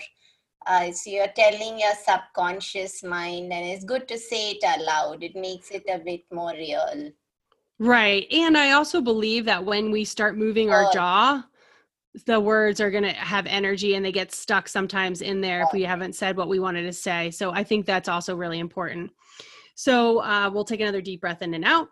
[0.67, 5.35] uh, so you're telling your subconscious mind and it's good to say it aloud it
[5.35, 7.11] makes it a bit more real.
[7.77, 11.43] Right and i also believe that when we start moving our jaw
[12.25, 15.69] the words are going to have energy and they get stuck sometimes in there if
[15.73, 17.31] we haven't said what we wanted to say.
[17.31, 19.11] So I think that's also really important.
[19.75, 21.89] So uh, we'll take another deep breath in and out.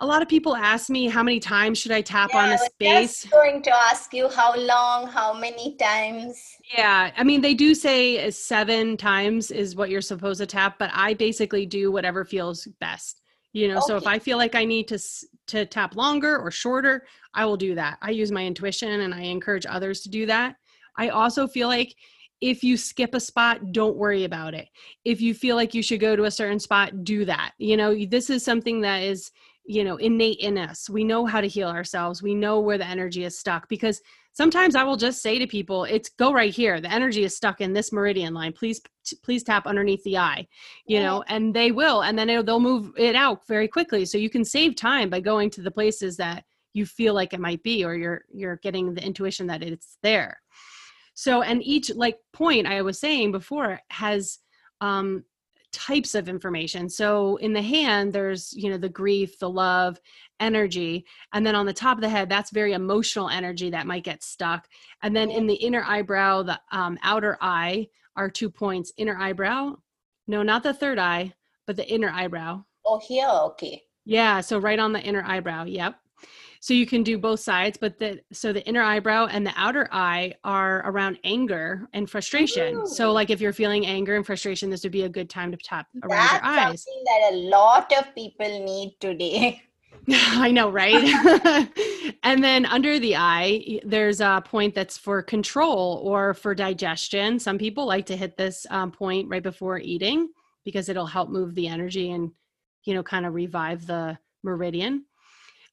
[0.00, 2.58] A lot of people ask me how many times should I tap yeah, on a
[2.58, 3.24] space.
[3.26, 6.42] Going to ask you how long, how many times.
[6.76, 10.90] Yeah, I mean they do say seven times is what you're supposed to tap, but
[10.92, 13.20] I basically do whatever feels best.
[13.52, 13.86] You know, okay.
[13.86, 14.98] so if I feel like I need to
[15.48, 17.98] to tap longer or shorter, I will do that.
[18.02, 20.56] I use my intuition and I encourage others to do that.
[20.96, 21.94] I also feel like
[22.42, 24.68] if you skip a spot, don't worry about it.
[25.04, 27.52] If you feel like you should go to a certain spot, do that.
[27.58, 29.30] You know, this is something that is,
[29.64, 30.90] you know, innate in us.
[30.90, 32.20] We know how to heal ourselves.
[32.20, 34.02] We know where the energy is stuck because
[34.32, 36.80] sometimes I will just say to people, it's go right here.
[36.80, 38.52] The energy is stuck in this meridian line.
[38.52, 38.80] Please,
[39.22, 40.48] please tap underneath the eye,
[40.84, 41.04] you yeah.
[41.04, 42.02] know, and they will.
[42.02, 44.04] And then they'll move it out very quickly.
[44.04, 47.40] So you can save time by going to the places that you feel like it
[47.40, 50.40] might be, or you're, you're getting the intuition that it's there.
[51.14, 54.38] So, and each like point I was saying before has
[54.80, 55.24] um,
[55.72, 56.88] types of information.
[56.88, 59.98] So in the hand, there's, you know, the grief, the love,
[60.40, 61.04] energy.
[61.32, 64.22] And then on the top of the head, that's very emotional energy that might get
[64.22, 64.68] stuck.
[65.02, 69.76] And then in the inner eyebrow, the um, outer eye are two points inner eyebrow.
[70.26, 71.32] No, not the third eye,
[71.66, 72.64] but the inner eyebrow.
[72.84, 73.28] Oh, here.
[73.28, 73.82] Okay.
[74.04, 74.40] Yeah.
[74.40, 75.64] So right on the inner eyebrow.
[75.64, 75.94] Yep.
[76.62, 79.88] So you can do both sides, but the so the inner eyebrow and the outer
[79.90, 82.76] eye are around anger and frustration.
[82.76, 82.86] Ooh.
[82.86, 85.56] So like if you're feeling anger and frustration, this would be a good time to
[85.56, 86.84] tap around That's your eyes.
[86.84, 89.60] Something that a lot of people need today.
[90.08, 91.02] I know, right?
[92.22, 97.40] and then under the eye, there's a point that's for control or for digestion.
[97.40, 100.28] Some people like to hit this um, point right before eating
[100.64, 102.30] because it'll help move the energy and,
[102.84, 105.06] you know, kind of revive the meridian.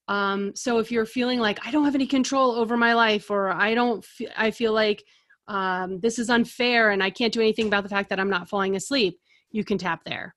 [0.09, 3.51] Um, so if you're feeling like I don't have any control over my life, or
[3.51, 5.03] I don't, f- I feel like
[5.47, 8.49] um, this is unfair, and I can't do anything about the fact that I'm not
[8.49, 9.19] falling asleep,
[9.51, 10.35] you can tap there.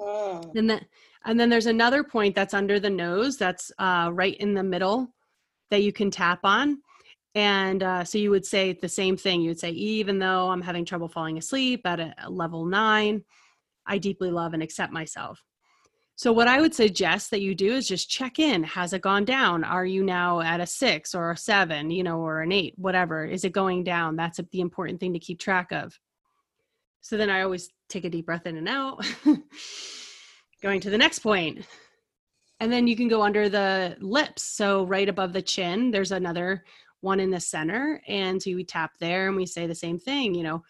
[0.00, 0.56] Mm.
[0.56, 0.86] And then,
[1.24, 5.14] and then there's another point that's under the nose, that's uh, right in the middle,
[5.70, 6.78] that you can tap on.
[7.36, 9.40] And uh, so you would say the same thing.
[9.40, 13.22] You would say, even though I'm having trouble falling asleep at a, a level nine,
[13.86, 15.42] I deeply love and accept myself.
[16.14, 18.62] So, what I would suggest that you do is just check in.
[18.64, 19.64] Has it gone down?
[19.64, 23.24] Are you now at a six or a seven, you know, or an eight, whatever?
[23.24, 24.16] Is it going down?
[24.16, 25.98] That's the important thing to keep track of.
[27.00, 29.04] So, then I always take a deep breath in and out,
[30.62, 31.66] going to the next point.
[32.60, 34.42] And then you can go under the lips.
[34.42, 36.62] So, right above the chin, there's another
[37.02, 38.00] one in the center.
[38.08, 40.62] And so we tap there and we say the same thing, you know,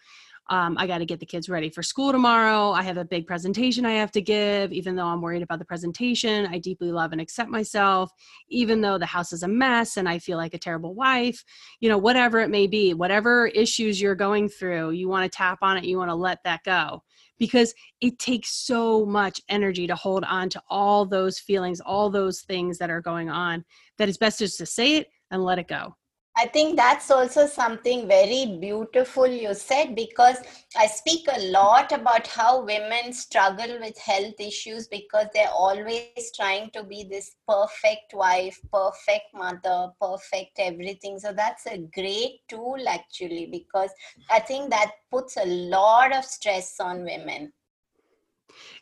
[0.49, 2.71] um, I got to get the kids ready for school tomorrow.
[2.71, 4.73] I have a big presentation I have to give.
[4.73, 8.11] Even though I'm worried about the presentation, I deeply love and accept myself.
[8.49, 11.43] Even though the house is a mess and I feel like a terrible wife,
[11.79, 15.59] you know, whatever it may be, whatever issues you're going through, you want to tap
[15.61, 17.03] on it, you want to let that go
[17.39, 22.41] because it takes so much energy to hold on to all those feelings, all those
[22.41, 23.63] things that are going on,
[23.97, 25.95] that it's best just to say it and let it go.
[26.35, 30.37] I think that's also something very beautiful you said because
[30.75, 36.71] I speak a lot about how women struggle with health issues because they're always trying
[36.71, 41.19] to be this perfect wife, perfect mother, perfect everything.
[41.19, 43.91] So that's a great tool actually because
[44.31, 47.53] I think that puts a lot of stress on women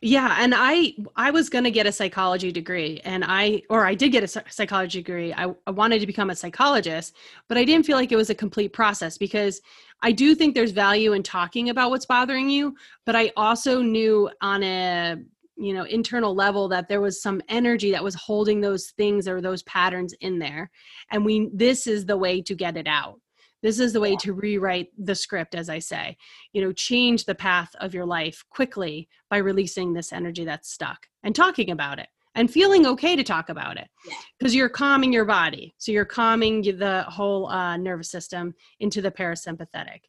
[0.01, 3.93] yeah and i i was going to get a psychology degree and i or i
[3.93, 5.33] did get a psychology degree.
[5.33, 7.15] I, I wanted to become a psychologist
[7.47, 9.61] but i didn't feel like it was a complete process because
[10.01, 14.29] i do think there's value in talking about what's bothering you but i also knew
[14.41, 15.17] on a
[15.57, 19.41] you know internal level that there was some energy that was holding those things or
[19.41, 20.71] those patterns in there
[21.11, 23.19] and we this is the way to get it out
[23.61, 26.17] this is the way to rewrite the script as i say.
[26.53, 31.07] You know change the path of your life quickly by releasing this energy that's stuck
[31.23, 33.89] and talking about it and feeling okay to talk about it
[34.37, 35.73] because you're calming your body.
[35.77, 40.01] So you're calming the whole uh, nervous system into the parasympathetic.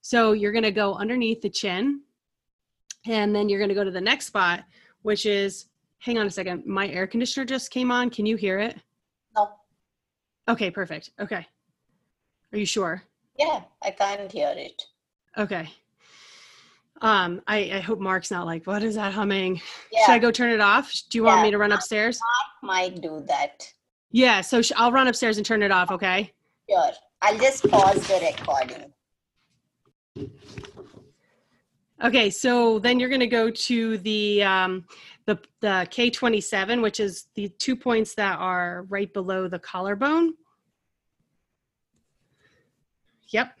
[0.00, 2.02] So you're going to go underneath the chin
[3.06, 4.64] and then you're going to go to the next spot
[5.02, 5.66] which is
[5.98, 8.10] hang on a second my air conditioner just came on.
[8.10, 8.76] Can you hear it?
[9.36, 9.50] No.
[10.48, 11.10] Okay perfect.
[11.20, 11.46] Okay
[12.52, 13.02] are you sure?
[13.38, 14.82] Yeah, I can't hear it.
[15.36, 15.68] Okay.
[17.00, 19.60] Um, I, I hope Mark's not like, what is that humming?
[19.92, 20.06] Yeah.
[20.06, 20.92] Should I go turn it off?
[21.10, 21.32] Do you yeah.
[21.32, 22.18] want me to run upstairs?
[22.18, 23.72] Mark might do that.
[24.10, 26.32] Yeah, so sh- I'll run upstairs and turn it off, okay?
[26.68, 26.90] Sure.
[27.22, 28.92] I'll just pause the recording.
[32.02, 34.84] Okay, so then you're going to go to the um,
[35.26, 40.34] the the K27, which is the two points that are right below the collarbone.
[43.30, 43.52] Yep.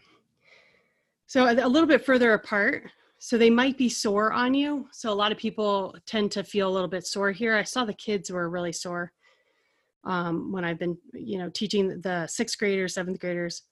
[1.26, 2.90] So a little bit further apart.
[3.18, 4.88] So they might be sore on you.
[4.92, 7.56] So a lot of people tend to feel a little bit sore here.
[7.56, 9.12] I saw the kids were really sore
[10.04, 13.62] um, when I've been, you know, teaching the sixth graders, seventh graders.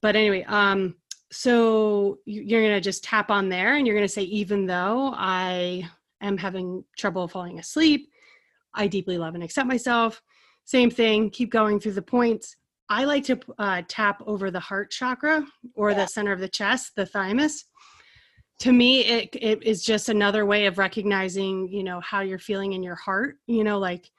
[0.00, 0.94] But anyway, um,
[1.32, 5.12] so you're going to just tap on there and you're going to say, even though
[5.16, 5.88] I
[6.20, 8.10] am having trouble falling asleep,
[8.72, 10.22] I deeply love and accept myself.
[10.64, 12.56] Same thing, keep going through the points
[12.88, 15.98] I like to uh, tap over the heart chakra or yeah.
[15.98, 17.64] the center of the chest, the thymus.
[18.60, 22.72] To me, it it is just another way of recognizing, you know, how you're feeling
[22.72, 23.36] in your heart.
[23.46, 24.10] You know, like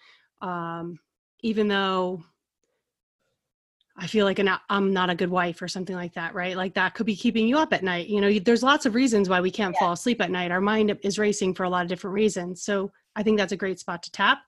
[0.41, 0.99] um,
[1.41, 2.23] even though
[3.97, 6.57] I feel like an, I'm not a good wife or something like that, right?
[6.57, 8.07] Like that could be keeping you up at night.
[8.07, 9.79] You know, there's lots of reasons why we can't yeah.
[9.79, 10.51] fall asleep at night.
[10.51, 12.61] Our mind is racing for a lot of different reasons.
[12.61, 14.39] So I think that's a great spot to tap.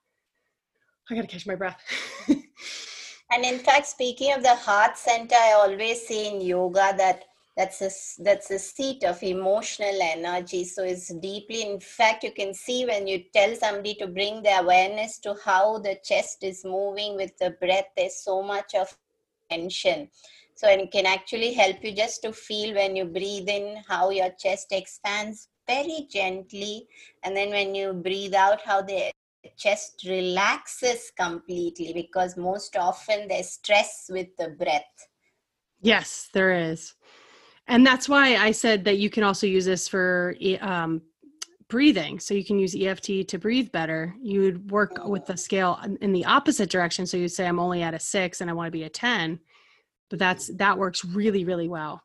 [1.09, 1.81] I got to catch my breath.
[3.31, 7.25] and in fact, speaking of the heart center, I always say in yoga that
[7.57, 7.89] that's a
[8.23, 10.63] that's a seat of emotional energy.
[10.63, 14.59] So it's deeply in fact you can see when you tell somebody to bring the
[14.59, 18.95] awareness to how the chest is moving with the breath there's so much of
[19.49, 20.09] tension.
[20.53, 24.29] So it can actually help you just to feel when you breathe in how your
[24.39, 26.87] chest expands very gently.
[27.23, 29.11] And then when you breathe out how the
[29.57, 34.83] chest relaxes completely because most often there's stress with the breath.
[35.81, 36.93] Yes there is.
[37.67, 41.01] And that's why i said that you can also use this for um,
[41.69, 42.19] breathing.
[42.19, 44.15] So you can use eft to breathe better.
[44.21, 47.05] You would work with the scale in the opposite direction.
[47.05, 49.39] So you'd say i'm only at a six and i want to be a 10
[50.09, 52.01] but that's that works really really well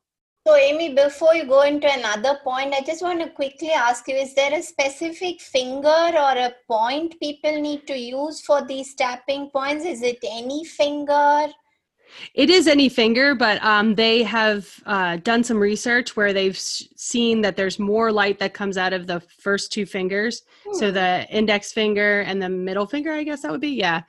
[0.46, 4.14] so amy before you go into another point i just want to quickly ask you
[4.14, 5.88] is there a specific finger
[6.26, 11.48] or a point people need to use for these tapping points is it any finger
[12.34, 17.40] it is any finger, but um, they have uh, done some research where they've seen
[17.42, 20.42] that there's more light that comes out of the first two fingers.
[20.66, 20.74] Hmm.
[20.74, 23.70] So the index finger and the middle finger, I guess that would be.
[23.70, 24.02] Yeah.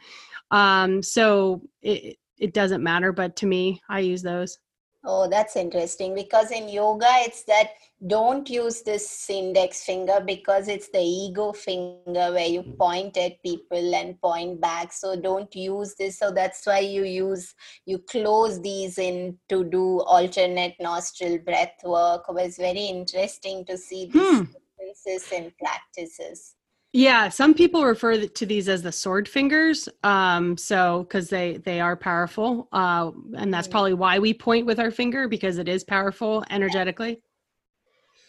[0.51, 4.57] Um, so it, it doesn't matter, but to me, I use those.
[5.05, 7.71] Oh, that's interesting because in yoga, it's that
[8.07, 13.95] don't use this index finger because it's the ego finger where you point at people
[13.95, 14.93] and point back.
[14.93, 16.19] So don't use this.
[16.19, 17.53] So that's why you use,
[17.85, 22.23] you close these in to do alternate nostril breath work.
[22.29, 24.43] It was very interesting to see these hmm.
[24.43, 26.55] differences in practices.
[26.95, 29.89] Yeah, some people refer to these as the sword fingers.
[30.03, 33.71] Um, so because they they are powerful, uh, and that's mm.
[33.71, 37.19] probably why we point with our finger because it is powerful energetically.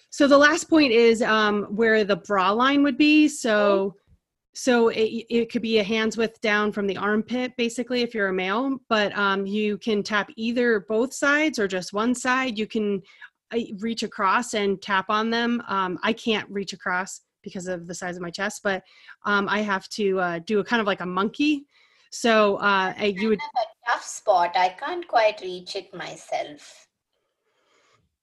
[0.09, 3.29] So the last point is um, where the bra line would be.
[3.29, 3.97] So
[4.55, 8.29] so it, it could be a hands width down from the armpit, basically, if you're
[8.29, 8.79] a male.
[8.89, 12.57] But um, you can tap either both sides or just one side.
[12.57, 13.03] You can
[13.53, 15.63] uh, reach across and tap on them.
[15.69, 18.83] Um, I can't reach across because of the size of my chest, but
[19.25, 21.67] um, I have to uh, do a kind of like a monkey.
[22.11, 24.57] So uh, I, you would a tough spot.
[24.57, 26.89] I can't quite reach it myself.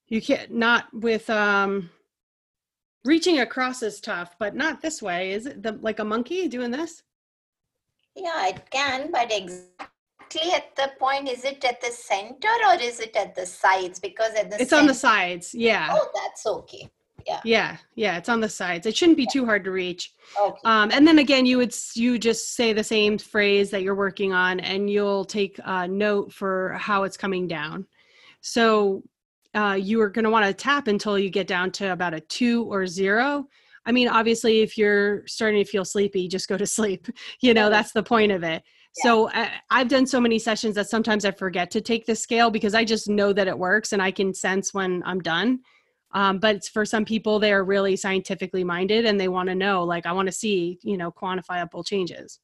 [0.07, 1.89] You can't not with um,
[3.05, 5.31] reaching across is tough, but not this way.
[5.31, 7.03] Is it the, like a monkey doing this?
[8.15, 12.99] Yeah, it can, but exactly at the point, is it at the center or is
[12.99, 13.99] it at the sides?
[13.99, 15.53] Because at the it's center, on the sides.
[15.53, 15.89] Yeah.
[15.91, 16.89] Oh, that's okay
[17.25, 17.41] yeah.
[17.43, 18.85] Yeah yeah it's on the sides.
[18.85, 20.13] It shouldn't be too hard to reach.
[20.39, 20.57] Okay.
[20.65, 24.33] um, and then again you would you just say the same phrase that you're working
[24.33, 27.85] on and you'll take a note for how it's coming down.
[28.41, 29.03] So
[29.53, 32.21] uh, you are going to want to tap until you get down to about a
[32.21, 33.47] two or zero.
[33.85, 37.07] I mean obviously if you're starting to feel sleepy just go to sleep.
[37.41, 38.63] You know that's the point of it.
[38.97, 39.03] Yeah.
[39.03, 42.49] So I, I've done so many sessions that sometimes I forget to take the scale
[42.49, 45.59] because I just know that it works and I can sense when I'm done.
[46.13, 50.05] Um, but for some people, they're really scientifically minded and they want to know, like,
[50.05, 52.39] I want to see, you know, quantifiable changes.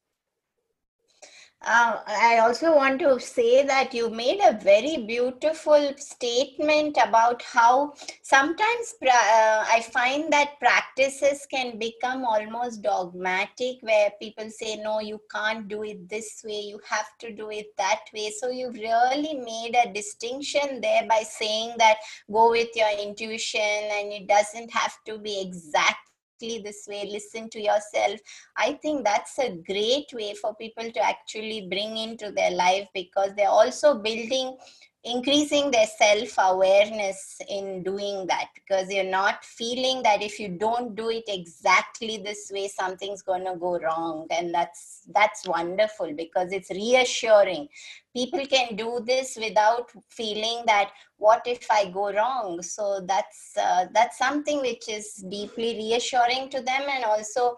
[1.59, 7.93] Uh, I also want to say that you made a very beautiful statement about how
[8.21, 15.19] sometimes uh, I find that practices can become almost dogmatic, where people say, No, you
[15.33, 18.31] can't do it this way, you have to do it that way.
[18.39, 21.97] So you've really made a distinction there by saying that
[22.31, 26.06] go with your intuition and it doesn't have to be exact
[26.39, 28.19] this way listen to yourself.
[28.55, 33.31] I think that's a great way for people to actually bring into their life because
[33.35, 34.57] they're also building
[35.03, 40.95] increasing their self awareness in doing that because you're not feeling that if you don't
[40.95, 44.27] do it exactly this way something's going to go wrong.
[44.31, 47.67] And that's that's wonderful because it's reassuring.
[48.15, 52.61] People can do this without feeling that what if i go wrong?
[52.61, 56.81] So that's uh, that's something which is deeply reassuring to them.
[56.89, 57.57] And also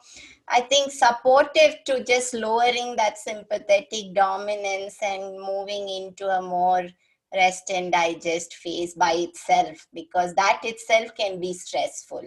[0.52, 6.88] i think supportive to just lowering that sympathetic dominance and moving into a more
[7.34, 12.24] rest and digest phase by itself because that itself can be stressful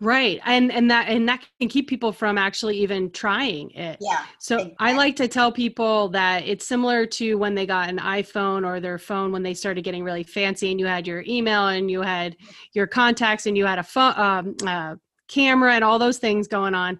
[0.00, 0.40] Right.
[0.44, 3.98] And and that and that can keep people from actually even trying it.
[4.00, 4.24] Yeah.
[4.38, 4.76] So exactly.
[4.78, 8.80] I like to tell people that it's similar to when they got an iPhone or
[8.80, 12.02] their phone when they started getting really fancy and you had your email and you
[12.02, 12.36] had
[12.72, 14.96] your contacts and you had a phone um, uh,
[15.28, 16.98] camera and all those things going on.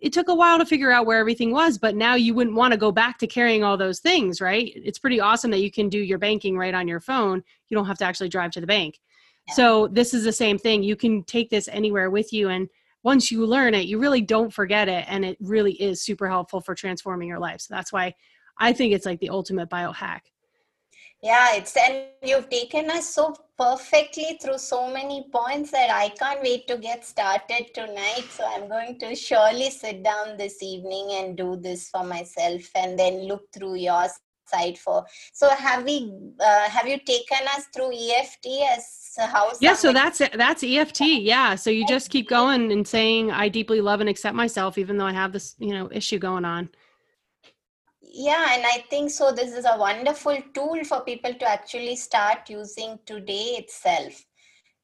[0.00, 2.72] It took a while to figure out where everything was, but now you wouldn't want
[2.72, 4.70] to go back to carrying all those things, right?
[4.74, 7.42] It's pretty awesome that you can do your banking right on your phone.
[7.68, 9.00] You don't have to actually drive to the bank.
[9.52, 10.82] So this is the same thing.
[10.82, 12.68] You can take this anywhere with you and
[13.02, 16.62] once you learn it, you really don't forget it and it really is super helpful
[16.62, 17.60] for transforming your life.
[17.60, 18.14] So that's why
[18.58, 20.20] I think it's like the ultimate biohack.
[21.24, 26.42] Yeah, it's and you've taken us so perfectly through so many points that I can't
[26.42, 28.26] wait to get started tonight.
[28.28, 32.98] So I'm going to surely sit down this evening and do this for myself and
[32.98, 34.06] then look through your
[34.46, 35.06] site for.
[35.32, 38.46] So have we uh, have you taken us through EFT
[38.76, 42.86] as how yeah so that's it that's eft yeah so you just keep going and
[42.86, 46.18] saying i deeply love and accept myself even though i have this you know issue
[46.18, 46.68] going on
[48.14, 52.48] yeah and i think so this is a wonderful tool for people to actually start
[52.48, 54.24] using today itself.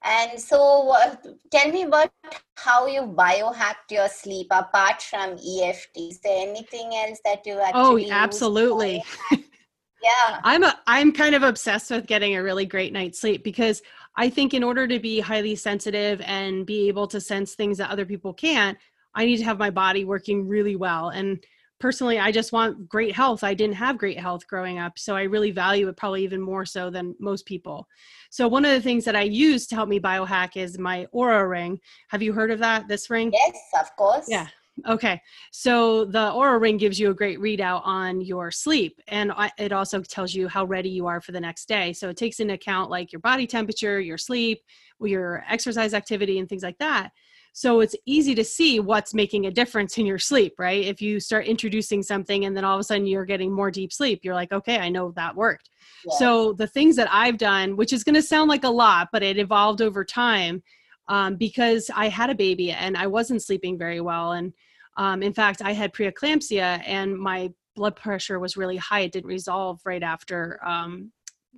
[0.02, 1.14] And so uh,
[1.50, 2.10] tell me about
[2.56, 8.10] how you biohacked your sleep apart from eft is there anything else that you actually
[8.10, 9.04] oh absolutely.
[9.30, 10.40] yeah.
[10.42, 13.82] I'm a i'm kind of obsessed with getting a really great night's sleep because
[14.16, 17.90] I think in order to be highly sensitive and be able to sense things that
[17.90, 18.76] other people can't,
[19.14, 21.10] I need to have my body working really well.
[21.10, 21.44] And
[21.80, 23.42] personally, I just want great health.
[23.42, 24.98] I didn't have great health growing up.
[24.98, 27.88] So I really value it probably even more so than most people.
[28.30, 31.48] So one of the things that I use to help me biohack is my Oura
[31.48, 31.80] ring.
[32.08, 32.86] Have you heard of that?
[32.86, 33.32] This ring?
[33.32, 34.26] Yes, of course.
[34.28, 34.46] Yeah.
[34.88, 35.20] Okay.
[35.50, 40.00] So the Oura Ring gives you a great readout on your sleep and it also
[40.00, 41.92] tells you how ready you are for the next day.
[41.92, 44.62] So it takes into account like your body temperature, your sleep,
[45.00, 47.10] your exercise activity and things like that.
[47.52, 50.84] So it's easy to see what's making a difference in your sleep, right?
[50.84, 53.92] If you start introducing something and then all of a sudden you're getting more deep
[53.92, 55.68] sleep, you're like, okay, I know that worked.
[56.06, 56.18] Yes.
[56.18, 59.22] So the things that I've done, which is going to sound like a lot, but
[59.22, 60.62] it evolved over time
[61.08, 64.32] um, because I had a baby and I wasn't sleeping very well.
[64.32, 64.52] And
[64.96, 69.00] um, in fact, I had preeclampsia and my blood pressure was really high.
[69.00, 71.10] It didn't resolve right after um,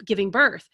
[0.04, 0.68] giving birth.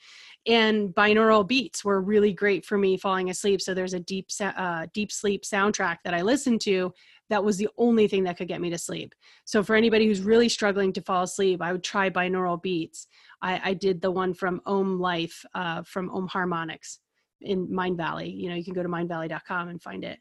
[0.46, 3.60] And binaural beats were really great for me falling asleep.
[3.60, 6.92] So there's a deep, uh, deep sleep soundtrack that I listened to
[7.28, 9.14] that was the only thing that could get me to sleep.
[9.44, 13.06] So for anybody who's really struggling to fall asleep, I would try binaural beats.
[13.42, 17.00] I, I did the one from Om Life uh, from Om Harmonics
[17.40, 20.18] in Mindvalley You know, you can go to mindvalley.com and find it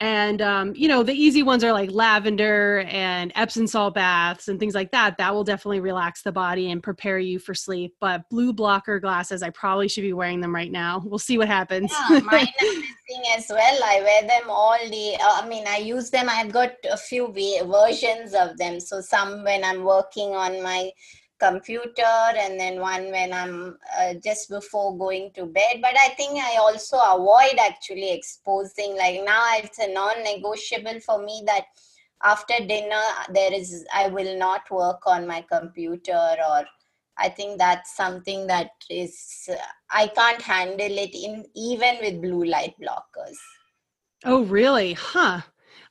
[0.00, 4.60] and um, you know the easy ones are like lavender and epsom salt baths and
[4.60, 7.94] things like that that will definitely relax the body and prepare you for sleep.
[8.00, 11.02] But blue blocker glasses i probably should be wearing them right now.
[11.04, 11.92] We'll see what happens.
[12.10, 13.80] Yeah, mine are as well.
[13.84, 16.28] I wear them all the uh, i mean i use them.
[16.28, 18.80] I've got a few versions of them.
[18.80, 20.90] So some when i'm working on my
[21.38, 22.02] computer
[22.38, 25.80] and then one when i'm uh, just before going to bed.
[25.82, 31.42] But i think i also avoid actually exposing like now it's a non-negotiable for me
[31.46, 31.64] that
[32.22, 36.18] after dinner there is i will not work on my computer
[36.48, 36.64] or
[37.18, 39.50] i think that's something that is
[39.90, 43.36] i can't handle it in even with blue light blockers.
[44.24, 44.94] Oh really?
[44.94, 45.42] Huh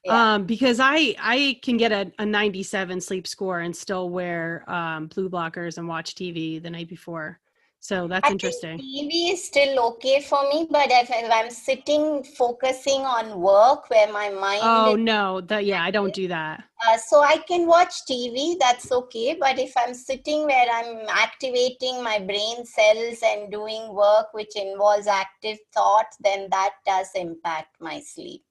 [0.05, 0.33] yeah.
[0.33, 5.07] um because i i can get a, a 97 sleep score and still wear um
[5.07, 7.39] blue blockers and watch tv the night before.
[7.79, 8.79] So that's I interesting.
[8.79, 14.11] Tv is still okay for me but if, if, i'm sitting focusing on work where
[14.11, 16.63] my mind oh no that yeah i don't do that.
[16.87, 19.37] uh, so i can watch tv that's okay.
[19.39, 25.05] But if i'm sitting where i'm activating my brain cells and doing work which involves
[25.05, 28.43] active thought then that does impact my sleep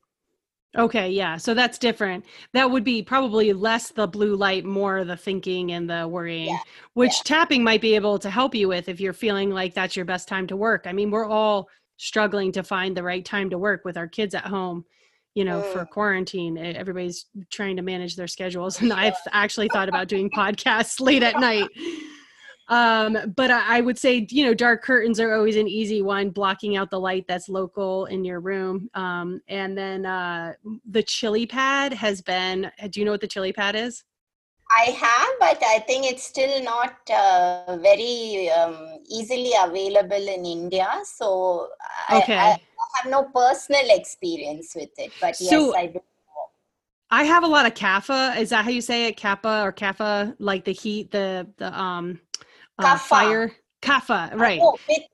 [0.77, 1.37] Okay, yeah.
[1.37, 2.25] So that's different.
[2.53, 6.59] That would be probably less the blue light, more the thinking and the worrying, yeah.
[6.95, 7.23] which yeah.
[7.25, 10.27] tapping might be able to help you with if you're feeling like that's your best
[10.27, 10.85] time to work.
[10.87, 14.35] I mean, we're all struggling to find the right time to work with our kids
[14.35, 14.85] at home,
[15.35, 15.73] you know, mm.
[15.73, 16.59] for quarantine.
[16.59, 18.81] Everybody's trying to manage their schedules.
[18.81, 21.69] And I've actually thought about doing podcasts late at night
[22.69, 26.31] um but I, I, would say you know dark curtains are always an easy one
[26.31, 30.55] blocking out the light that's local in your room um and then uh
[30.91, 34.05] the chili pad has been do you know what the chili pad is
[34.79, 40.89] i have but i think it's still not uh, very um, easily available in india
[41.05, 41.69] so
[42.11, 42.37] okay.
[42.37, 42.59] I, I,
[43.03, 46.01] have no personal experience with it but yes so, i do
[47.11, 48.37] I have a lot of kapha.
[48.39, 49.17] Is that how you say it?
[49.17, 50.35] Kappa or kapha?
[50.41, 52.19] Like the heat, the the um
[52.79, 53.53] uh, fire
[53.83, 55.05] kapha right oh, pitta.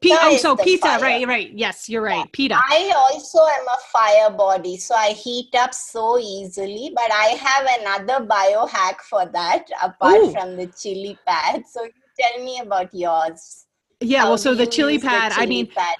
[0.00, 1.00] P- oh, so pitta, fire.
[1.00, 1.50] right, right.
[1.52, 2.18] Yes, you're right.
[2.18, 2.24] Yeah.
[2.32, 2.54] Pitta.
[2.54, 6.92] I also am a fire body, so I heat up so easily.
[6.94, 10.30] But I have another biohack for that, apart Ooh.
[10.30, 11.64] from the chili pad.
[11.68, 13.66] So you tell me about yours.
[14.00, 15.32] Yeah, How well, so the chili pad.
[15.32, 15.96] The chili I mean, pad?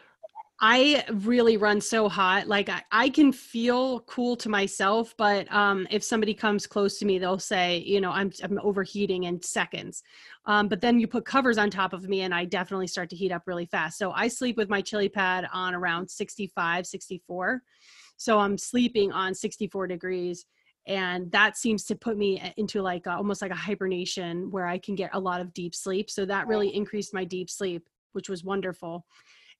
[0.64, 2.46] I really run so hot.
[2.46, 7.04] Like I, I can feel cool to myself, but um, if somebody comes close to
[7.04, 10.04] me, they'll say, you know, I'm, I'm overheating in seconds.
[10.44, 13.16] Um, but then you put covers on top of me and I definitely start to
[13.16, 13.98] heat up really fast.
[13.98, 17.62] So I sleep with my chili pad on around 65, 64.
[18.16, 20.46] So I'm sleeping on 64 degrees
[20.86, 24.66] and that seems to put me eh, into like a, almost like a hibernation where
[24.66, 26.10] I can get a lot of deep sleep.
[26.10, 29.06] So that really increased my deep sleep, which was wonderful.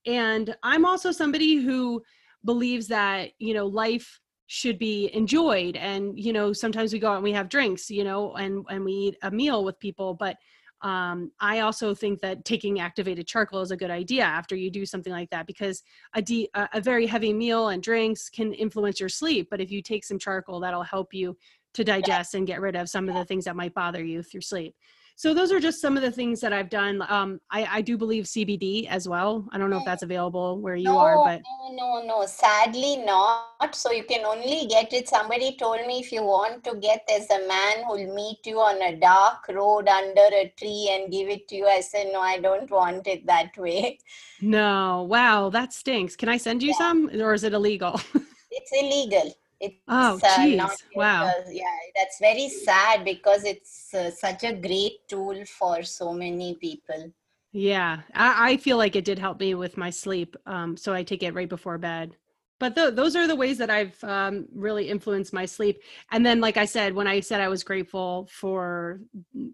[0.05, 2.03] And I'm also somebody who
[2.45, 4.18] believes that, you know, life
[4.49, 8.05] should be enjoyed and you know sometimes we go out and we have drinks you
[8.05, 10.37] know and and we eat a meal with people but
[10.83, 14.85] um, I also think that taking activated charcoal is a good idea after you do
[14.85, 15.83] something like that because
[16.14, 19.49] a, de- a very heavy meal and drinks can influence your sleep.
[19.51, 21.37] But if you take some charcoal, that'll help you
[21.74, 24.43] to digest and get rid of some of the things that might bother you through
[24.43, 24.74] sleep
[25.23, 27.01] so those are just some of the things that I've done.
[27.09, 29.47] Um, I, I do believe CBD as well.
[29.53, 32.27] I don't know if that's available where you no, are, but no, no, no.
[32.27, 33.73] Sadly, not.
[33.73, 35.09] So you can only get it.
[35.09, 38.83] Somebody told me if you want to get, there's a man who'll meet you on
[38.83, 41.66] a dark road under a tree and give it to you.
[41.68, 44.01] I said, no, I don't want it that way.
[44.41, 46.16] No, wow, that stinks.
[46.16, 46.79] Can I send you yeah.
[46.79, 48.01] some, or is it illegal?
[48.51, 49.33] it's illegal.
[49.62, 50.60] It's oh, geez.
[50.60, 51.26] Uh, wow.
[51.26, 56.56] Uh, yeah, that's very sad because it's uh, such a great tool for so many
[56.56, 57.12] people.
[57.52, 60.36] Yeah, I, I, feel like it did help me with my sleep.
[60.46, 62.16] Um, so I take it right before bed.
[62.58, 65.80] But those are the ways that I've um, really influenced my sleep.
[66.10, 69.00] And then, like I said, when I said I was grateful for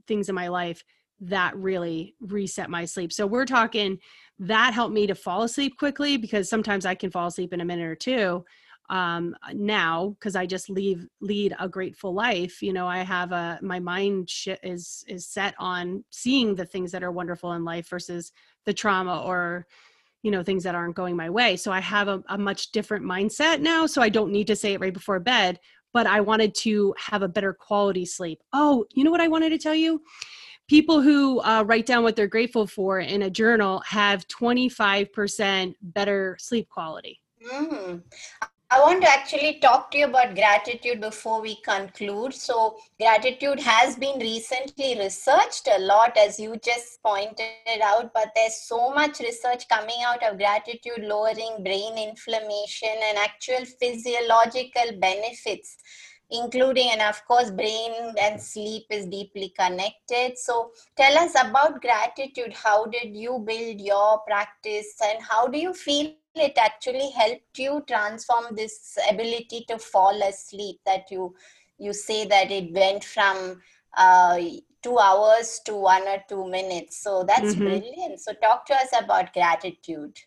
[0.06, 0.84] things in my life,
[1.20, 3.12] that really reset my sleep.
[3.12, 3.98] So we're talking
[4.38, 7.64] that helped me to fall asleep quickly because sometimes I can fall asleep in a
[7.64, 8.44] minute or two
[8.90, 12.62] um, now because I just leave lead a grateful life.
[12.62, 16.92] You know, I have a my mind sh- is is set on seeing the things
[16.92, 18.32] that are wonderful in life versus
[18.64, 19.66] the trauma or
[20.22, 21.56] you know things that aren't going my way.
[21.56, 23.86] So I have a, a much different mindset now.
[23.86, 25.60] So I don't need to say it right before bed,
[25.92, 28.42] but I wanted to have a better quality sleep.
[28.52, 30.02] Oh, you know what I wanted to tell you?
[30.68, 36.36] people who uh, write down what they're grateful for in a journal have 25% better
[36.38, 37.20] sleep quality.
[37.50, 38.02] Mm.
[38.70, 42.34] I want to actually talk to you about gratitude before we conclude.
[42.34, 48.56] So, gratitude has been recently researched a lot, as you just pointed out, but there's
[48.56, 55.78] so much research coming out of gratitude lowering brain inflammation and actual physiological benefits
[56.30, 57.90] including and of course brain
[58.20, 64.18] and sleep is deeply connected so tell us about gratitude how did you build your
[64.26, 70.22] practice and how do you feel it actually helped you transform this ability to fall
[70.22, 71.34] asleep that you
[71.78, 73.60] you say that it went from
[73.96, 74.38] uh,
[74.82, 77.02] two hours to one or two minutes.
[77.02, 77.64] So that's mm-hmm.
[77.64, 78.20] brilliant.
[78.20, 80.18] So talk to us about gratitude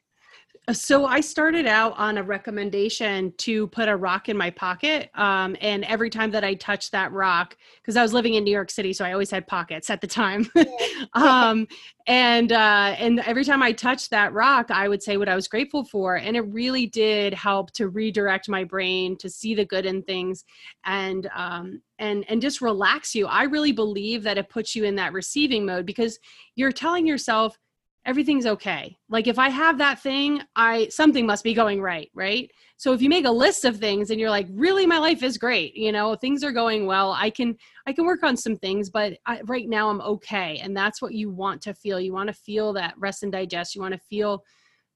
[0.71, 5.09] so I started out on a recommendation to put a rock in my pocket.
[5.15, 8.51] Um, and every time that I touched that rock, because I was living in New
[8.51, 10.47] York City, so I always had pockets at the time.
[11.13, 11.67] um,
[12.05, 15.47] and uh, and every time I touched that rock, I would say what I was
[15.47, 19.87] grateful for, and it really did help to redirect my brain to see the good
[19.87, 20.45] in things,
[20.85, 23.25] and um, and and just relax you.
[23.25, 26.19] I really believe that it puts you in that receiving mode because
[26.55, 27.57] you're telling yourself
[28.05, 28.97] everything's okay.
[29.09, 32.49] Like if i have that thing i something must be going right right?
[32.77, 35.37] So if you make a list of things and you're like really my life is
[35.37, 37.11] great you know things are going well.
[37.11, 40.59] I can i can work on some things but I, right now i'm okay.
[40.63, 41.99] And that's what you want to feel.
[41.99, 43.75] You want to feel that rest and digest.
[43.75, 44.43] You want to feel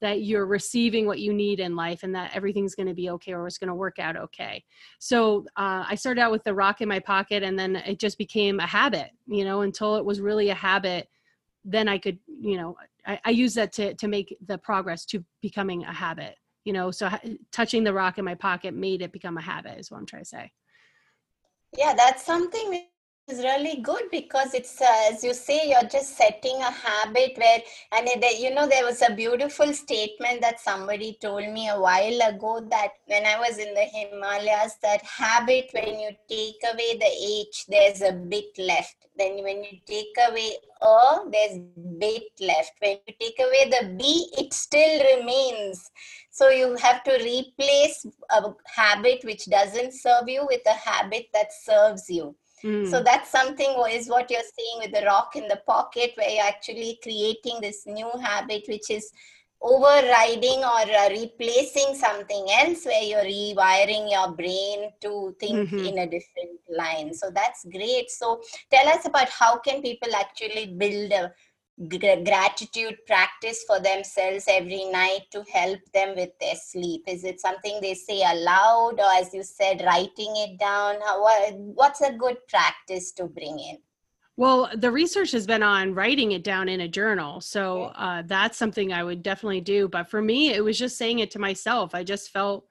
[0.01, 3.33] that you're receiving what you need in life and that everything's going to be okay
[3.33, 4.63] or it's going to work out okay.
[4.99, 8.17] So uh, i started out with the rock in my pocket and then it just
[8.17, 11.07] became a habit you know until it was really a habit
[11.65, 15.25] then i could you know I, I use that to to make the progress to
[15.41, 16.91] becoming a habit you know?
[16.91, 17.09] So
[17.51, 20.23] touching the rock in my pocket made it become a habit is what i'm trying
[20.23, 20.51] to say.
[21.77, 22.85] Yeah that's something
[23.27, 27.59] is really good because it's uh, as you say you're just setting a habit where
[27.93, 32.19] and it, you know there was a beautiful statement that somebody told me a while
[32.29, 37.11] ago that when i was in the himalayas that habit when you take away the
[37.19, 38.95] h there's a bit left.
[39.17, 40.51] Then when you take away
[40.81, 41.59] a there's
[41.99, 42.73] bit left.
[42.79, 45.89] When you take away the b it still remains.
[46.31, 51.53] So you have to replace a habit which doesn't serve you with a habit that
[51.53, 52.35] serves you
[52.65, 52.89] Mm.
[52.89, 56.43] So that's something is what you're saying with the rock in the pocket, where you're
[56.43, 59.11] actually creating this new habit, which is
[59.61, 65.79] overriding or uh, replacing something else where you're rewiring your brain to think mm-hmm.
[65.79, 70.67] in a different line so that's great so tell us about how can people actually
[70.67, 71.31] build a
[71.89, 77.79] gratitude practice for themselves every night to help them with their sleep is it something
[77.81, 81.21] they say aloud or as you said writing it down How,
[81.73, 83.77] what's a good practice to bring in
[84.37, 87.39] well, the research has been on writing it down in a journal.
[87.39, 89.87] So uh, that's something I would definitely do.
[89.87, 91.95] But for me, it was just saying it to myself.
[91.95, 92.67] I just felt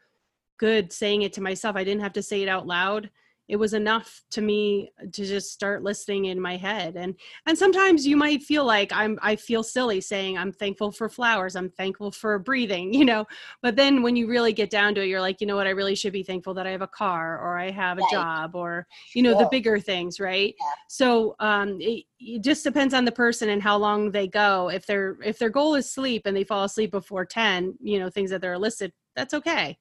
[0.58, 1.74] good saying it to myself.
[1.74, 3.08] I didn't have to say it out loud
[3.48, 7.14] it was enough to me to just start listening in my head and
[7.46, 11.56] and sometimes you might feel like i'm i feel silly saying i'm thankful for flowers
[11.56, 13.24] i'm thankful for breathing you know?
[13.62, 15.66] But then when you really get down to it you're like you know what?
[15.66, 18.10] I really should be thankful that i have a car or i have a right.
[18.12, 20.54] job or you know the bigger things right?
[20.58, 20.66] Yeah.
[20.88, 24.70] so um it, it just depends on the person and how long they go.
[24.70, 28.08] If their if their goal is sleep and they fall asleep before 10 you know
[28.08, 29.78] things that they're listed that's okay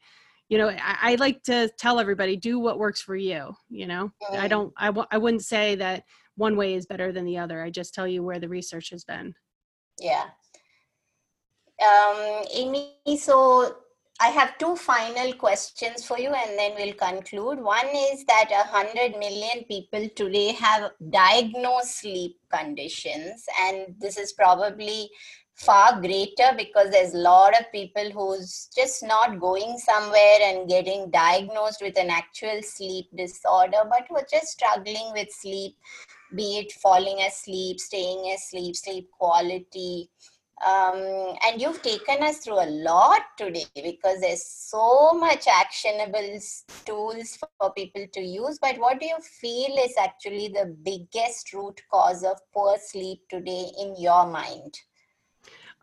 [0.53, 4.11] you know I, I, like to tell everybody do what works for you you know?
[4.31, 6.03] I don't I w- I wouldn't say that
[6.35, 7.63] one way is better than the other.
[7.63, 9.33] I just tell you where the research has been.
[9.99, 10.25] Yeah.
[11.89, 12.19] Um
[12.53, 13.77] amy so
[14.21, 17.59] i have two final questions for you and then we'll conclude.
[17.59, 24.33] One is that a hundred million people today have diagnosed sleep conditions and this is
[24.33, 25.09] probably
[25.55, 31.09] far greater because there's a lot of people who's just not going somewhere and getting
[31.11, 35.75] diagnosed with an actual sleep disorder but who are just struggling with sleep
[36.35, 40.09] be it falling asleep staying asleep sleep quality.
[40.65, 46.39] Um, and you've taken us through a lot today because there's so much actionable
[46.85, 48.59] tools for people to use.
[48.61, 53.65] But what do you feel is actually the biggest root cause of poor sleep today
[53.77, 54.73] in your mind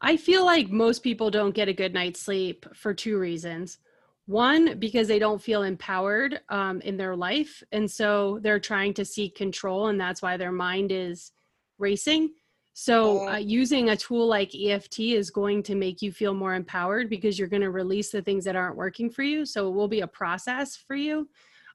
[0.00, 3.78] I feel like most people don't get a good night's sleep for two reasons.
[4.26, 7.62] One, because they don't feel empowered um, in their life.
[7.72, 11.32] And so they're trying to seek control, and that's why their mind is
[11.78, 12.30] racing.
[12.72, 17.10] So, uh, using a tool like EFT is going to make you feel more empowered
[17.10, 19.44] because you're going to release the things that aren't working for you.
[19.44, 21.28] So, it will be a process for you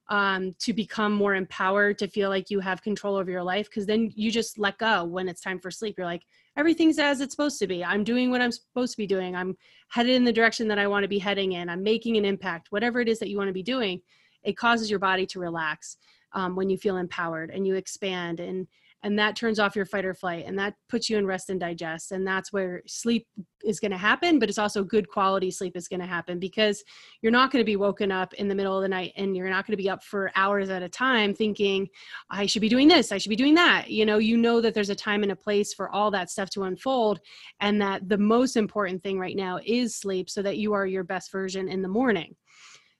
[0.10, 3.70] um, to become more empowered, to feel like you have control over your life.
[3.70, 5.96] Because then you just let go when it's time for sleep.
[5.98, 6.24] You're like,
[6.58, 7.84] everything's as it's supposed to be.
[7.84, 9.36] I'm doing what I'm supposed to be doing.
[9.36, 9.58] I'm
[9.90, 11.70] headed in the direction that I want to be heading in.
[11.70, 12.72] I'm making an impact.
[12.72, 14.02] Whatever it is that you want to be doing,
[14.44, 15.98] it causes your body to relax
[16.34, 18.68] um, when you feel empowered and you expand and
[19.06, 21.60] and that turns off your fight or flight and that puts you in rest and
[21.60, 23.28] digest and that's where sleep
[23.64, 26.84] is going to happen but it's also good quality sleep is going to happen because
[27.22, 29.50] you're not going to be woken up in the middle of the night and you're
[29.50, 31.88] not going to be up for hours at a time thinking
[32.32, 33.90] i should be doing this i should be doing that.
[33.90, 36.50] You know you know that there's a time and a place for all that stuff
[36.52, 37.20] to unfold
[37.60, 41.04] and that the most important thing right now is sleep so that you are your
[41.04, 42.36] best version in the morning.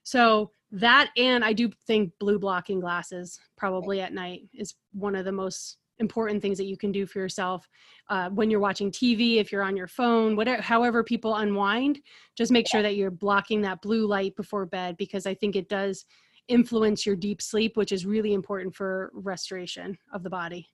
[0.04, 5.24] So that and i do think blue blocking glasses probably at night is one of
[5.24, 7.68] the most important things that you can do for yourself
[8.10, 12.00] uh, when you're watching tv if you're on your phone whatever however people unwind
[12.36, 15.68] just make sure that you're blocking that blue light before bed because i think it
[15.68, 16.04] does
[16.48, 20.68] influence your deep sleep which is really important for restoration of the body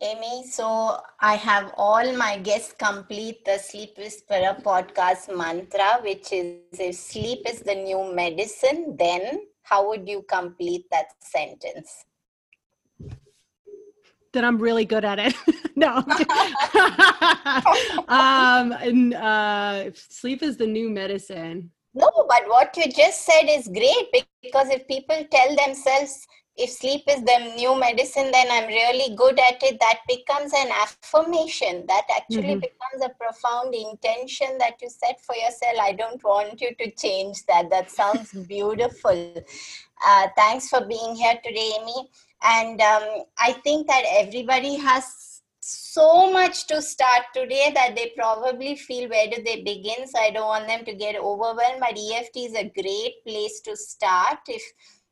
[0.00, 6.78] Amy, so I have all my guests complete the Sleep Whisperer podcast mantra, which is
[6.78, 12.04] if sleep is the new medicine, then how would you complete that sentence?
[14.32, 15.34] That I'm really good at it.
[15.76, 15.96] no.
[18.08, 21.70] um, and, uh, sleep is the new medicine.
[21.94, 26.26] No, but what you just said is great because if people tell themselves
[26.58, 30.68] if sleep is the new medicine, then I'm really good at it, that becomes an
[30.72, 31.84] affirmation.
[31.86, 32.60] That actually mm-hmm.
[32.60, 35.74] becomes a profound intention that you set for yourself.
[35.80, 37.70] I don't want you to change that.
[37.70, 39.34] That sounds beautiful.
[40.04, 42.08] Uh, thanks for being here today, Amy
[42.42, 43.02] and um,
[43.38, 45.04] i think that everybody has
[45.60, 50.06] so much to start today that they probably feel where do they begin?
[50.06, 53.76] So i don't want them to get overwhelmed but eft is a great place to
[53.76, 54.62] start if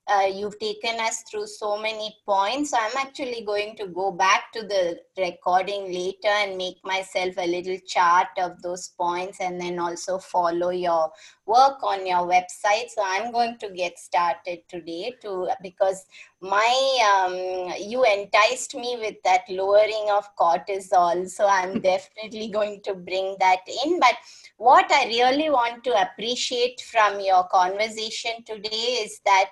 [0.09, 2.71] uh, you've taken us through so many points.
[2.71, 7.47] So I'm actually going to go back to the recording later and make myself a
[7.47, 11.11] little chart of those points and then also follow your
[11.47, 12.89] work on your website.
[12.89, 16.07] So I'm going to get started today to because
[16.41, 21.29] my um, you enticed me with that lowering of cortisol.
[21.29, 23.99] So I'm definitely going to bring that in.
[23.99, 24.15] But
[24.59, 29.51] what I really want to appreciate from your conversation today is that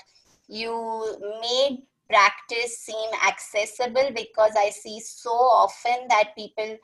[0.48, 6.76] you made practice seem accessible because I see so often that people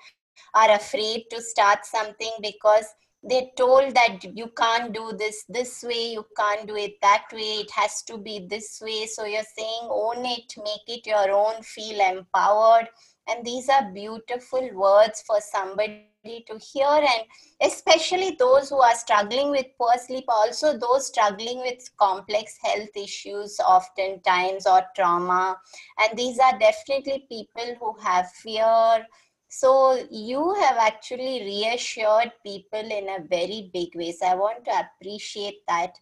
[0.54, 2.84] are afraid to start something because
[3.22, 7.60] they're told that you can't do this this way, you can't do it that way,
[7.60, 9.06] it has to be this way.
[9.06, 12.88] So you're saying own it, make it your own, feel empowered.
[13.28, 17.24] And these are beautiful words for somebody to hear and
[17.62, 23.58] especially those who are struggling with poor sleep also those struggling with complex health issues
[23.60, 25.56] oftentimes or trauma
[25.98, 29.06] and these are definitely people who have fear
[29.52, 34.12] so you have actually reassured people in a very big way.
[34.12, 35.98] So I want to appreciate that.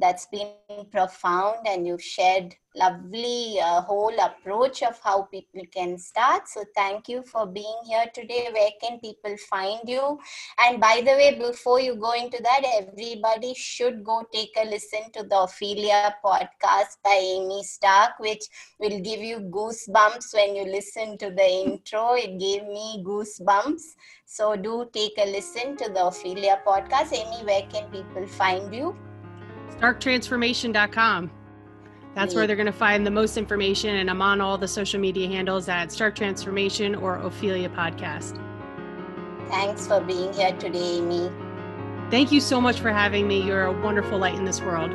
[0.00, 0.54] That's been
[0.92, 6.46] profound, and you've shared lovely uh, whole approach of how people can start.
[6.48, 8.48] So thank you for being here today.
[8.52, 10.18] Where can people find you?
[10.58, 15.10] And by the way, before you go into that, everybody should go take a listen
[15.14, 18.44] to the Ophelia podcast by Amy Stark, which
[18.78, 22.14] will give you goosebumps when you listen to the intro.
[22.14, 23.82] It gave me goosebumps.
[24.26, 27.12] So do take a listen to the Ophelia podcast.
[27.12, 29.07] Amy, where can people find you?
[29.80, 31.30] starktransformation.com.
[32.14, 32.46] That's where mm.
[32.48, 33.96] they're going to find the most information.
[33.96, 38.42] And I'm on all the social media handles at Stark Transformation or Ophelia Podcast.
[39.48, 41.30] Thanks for being here today, Amy.
[42.10, 43.42] Thank you so much for having me.
[43.42, 44.90] You're a wonderful light in this world.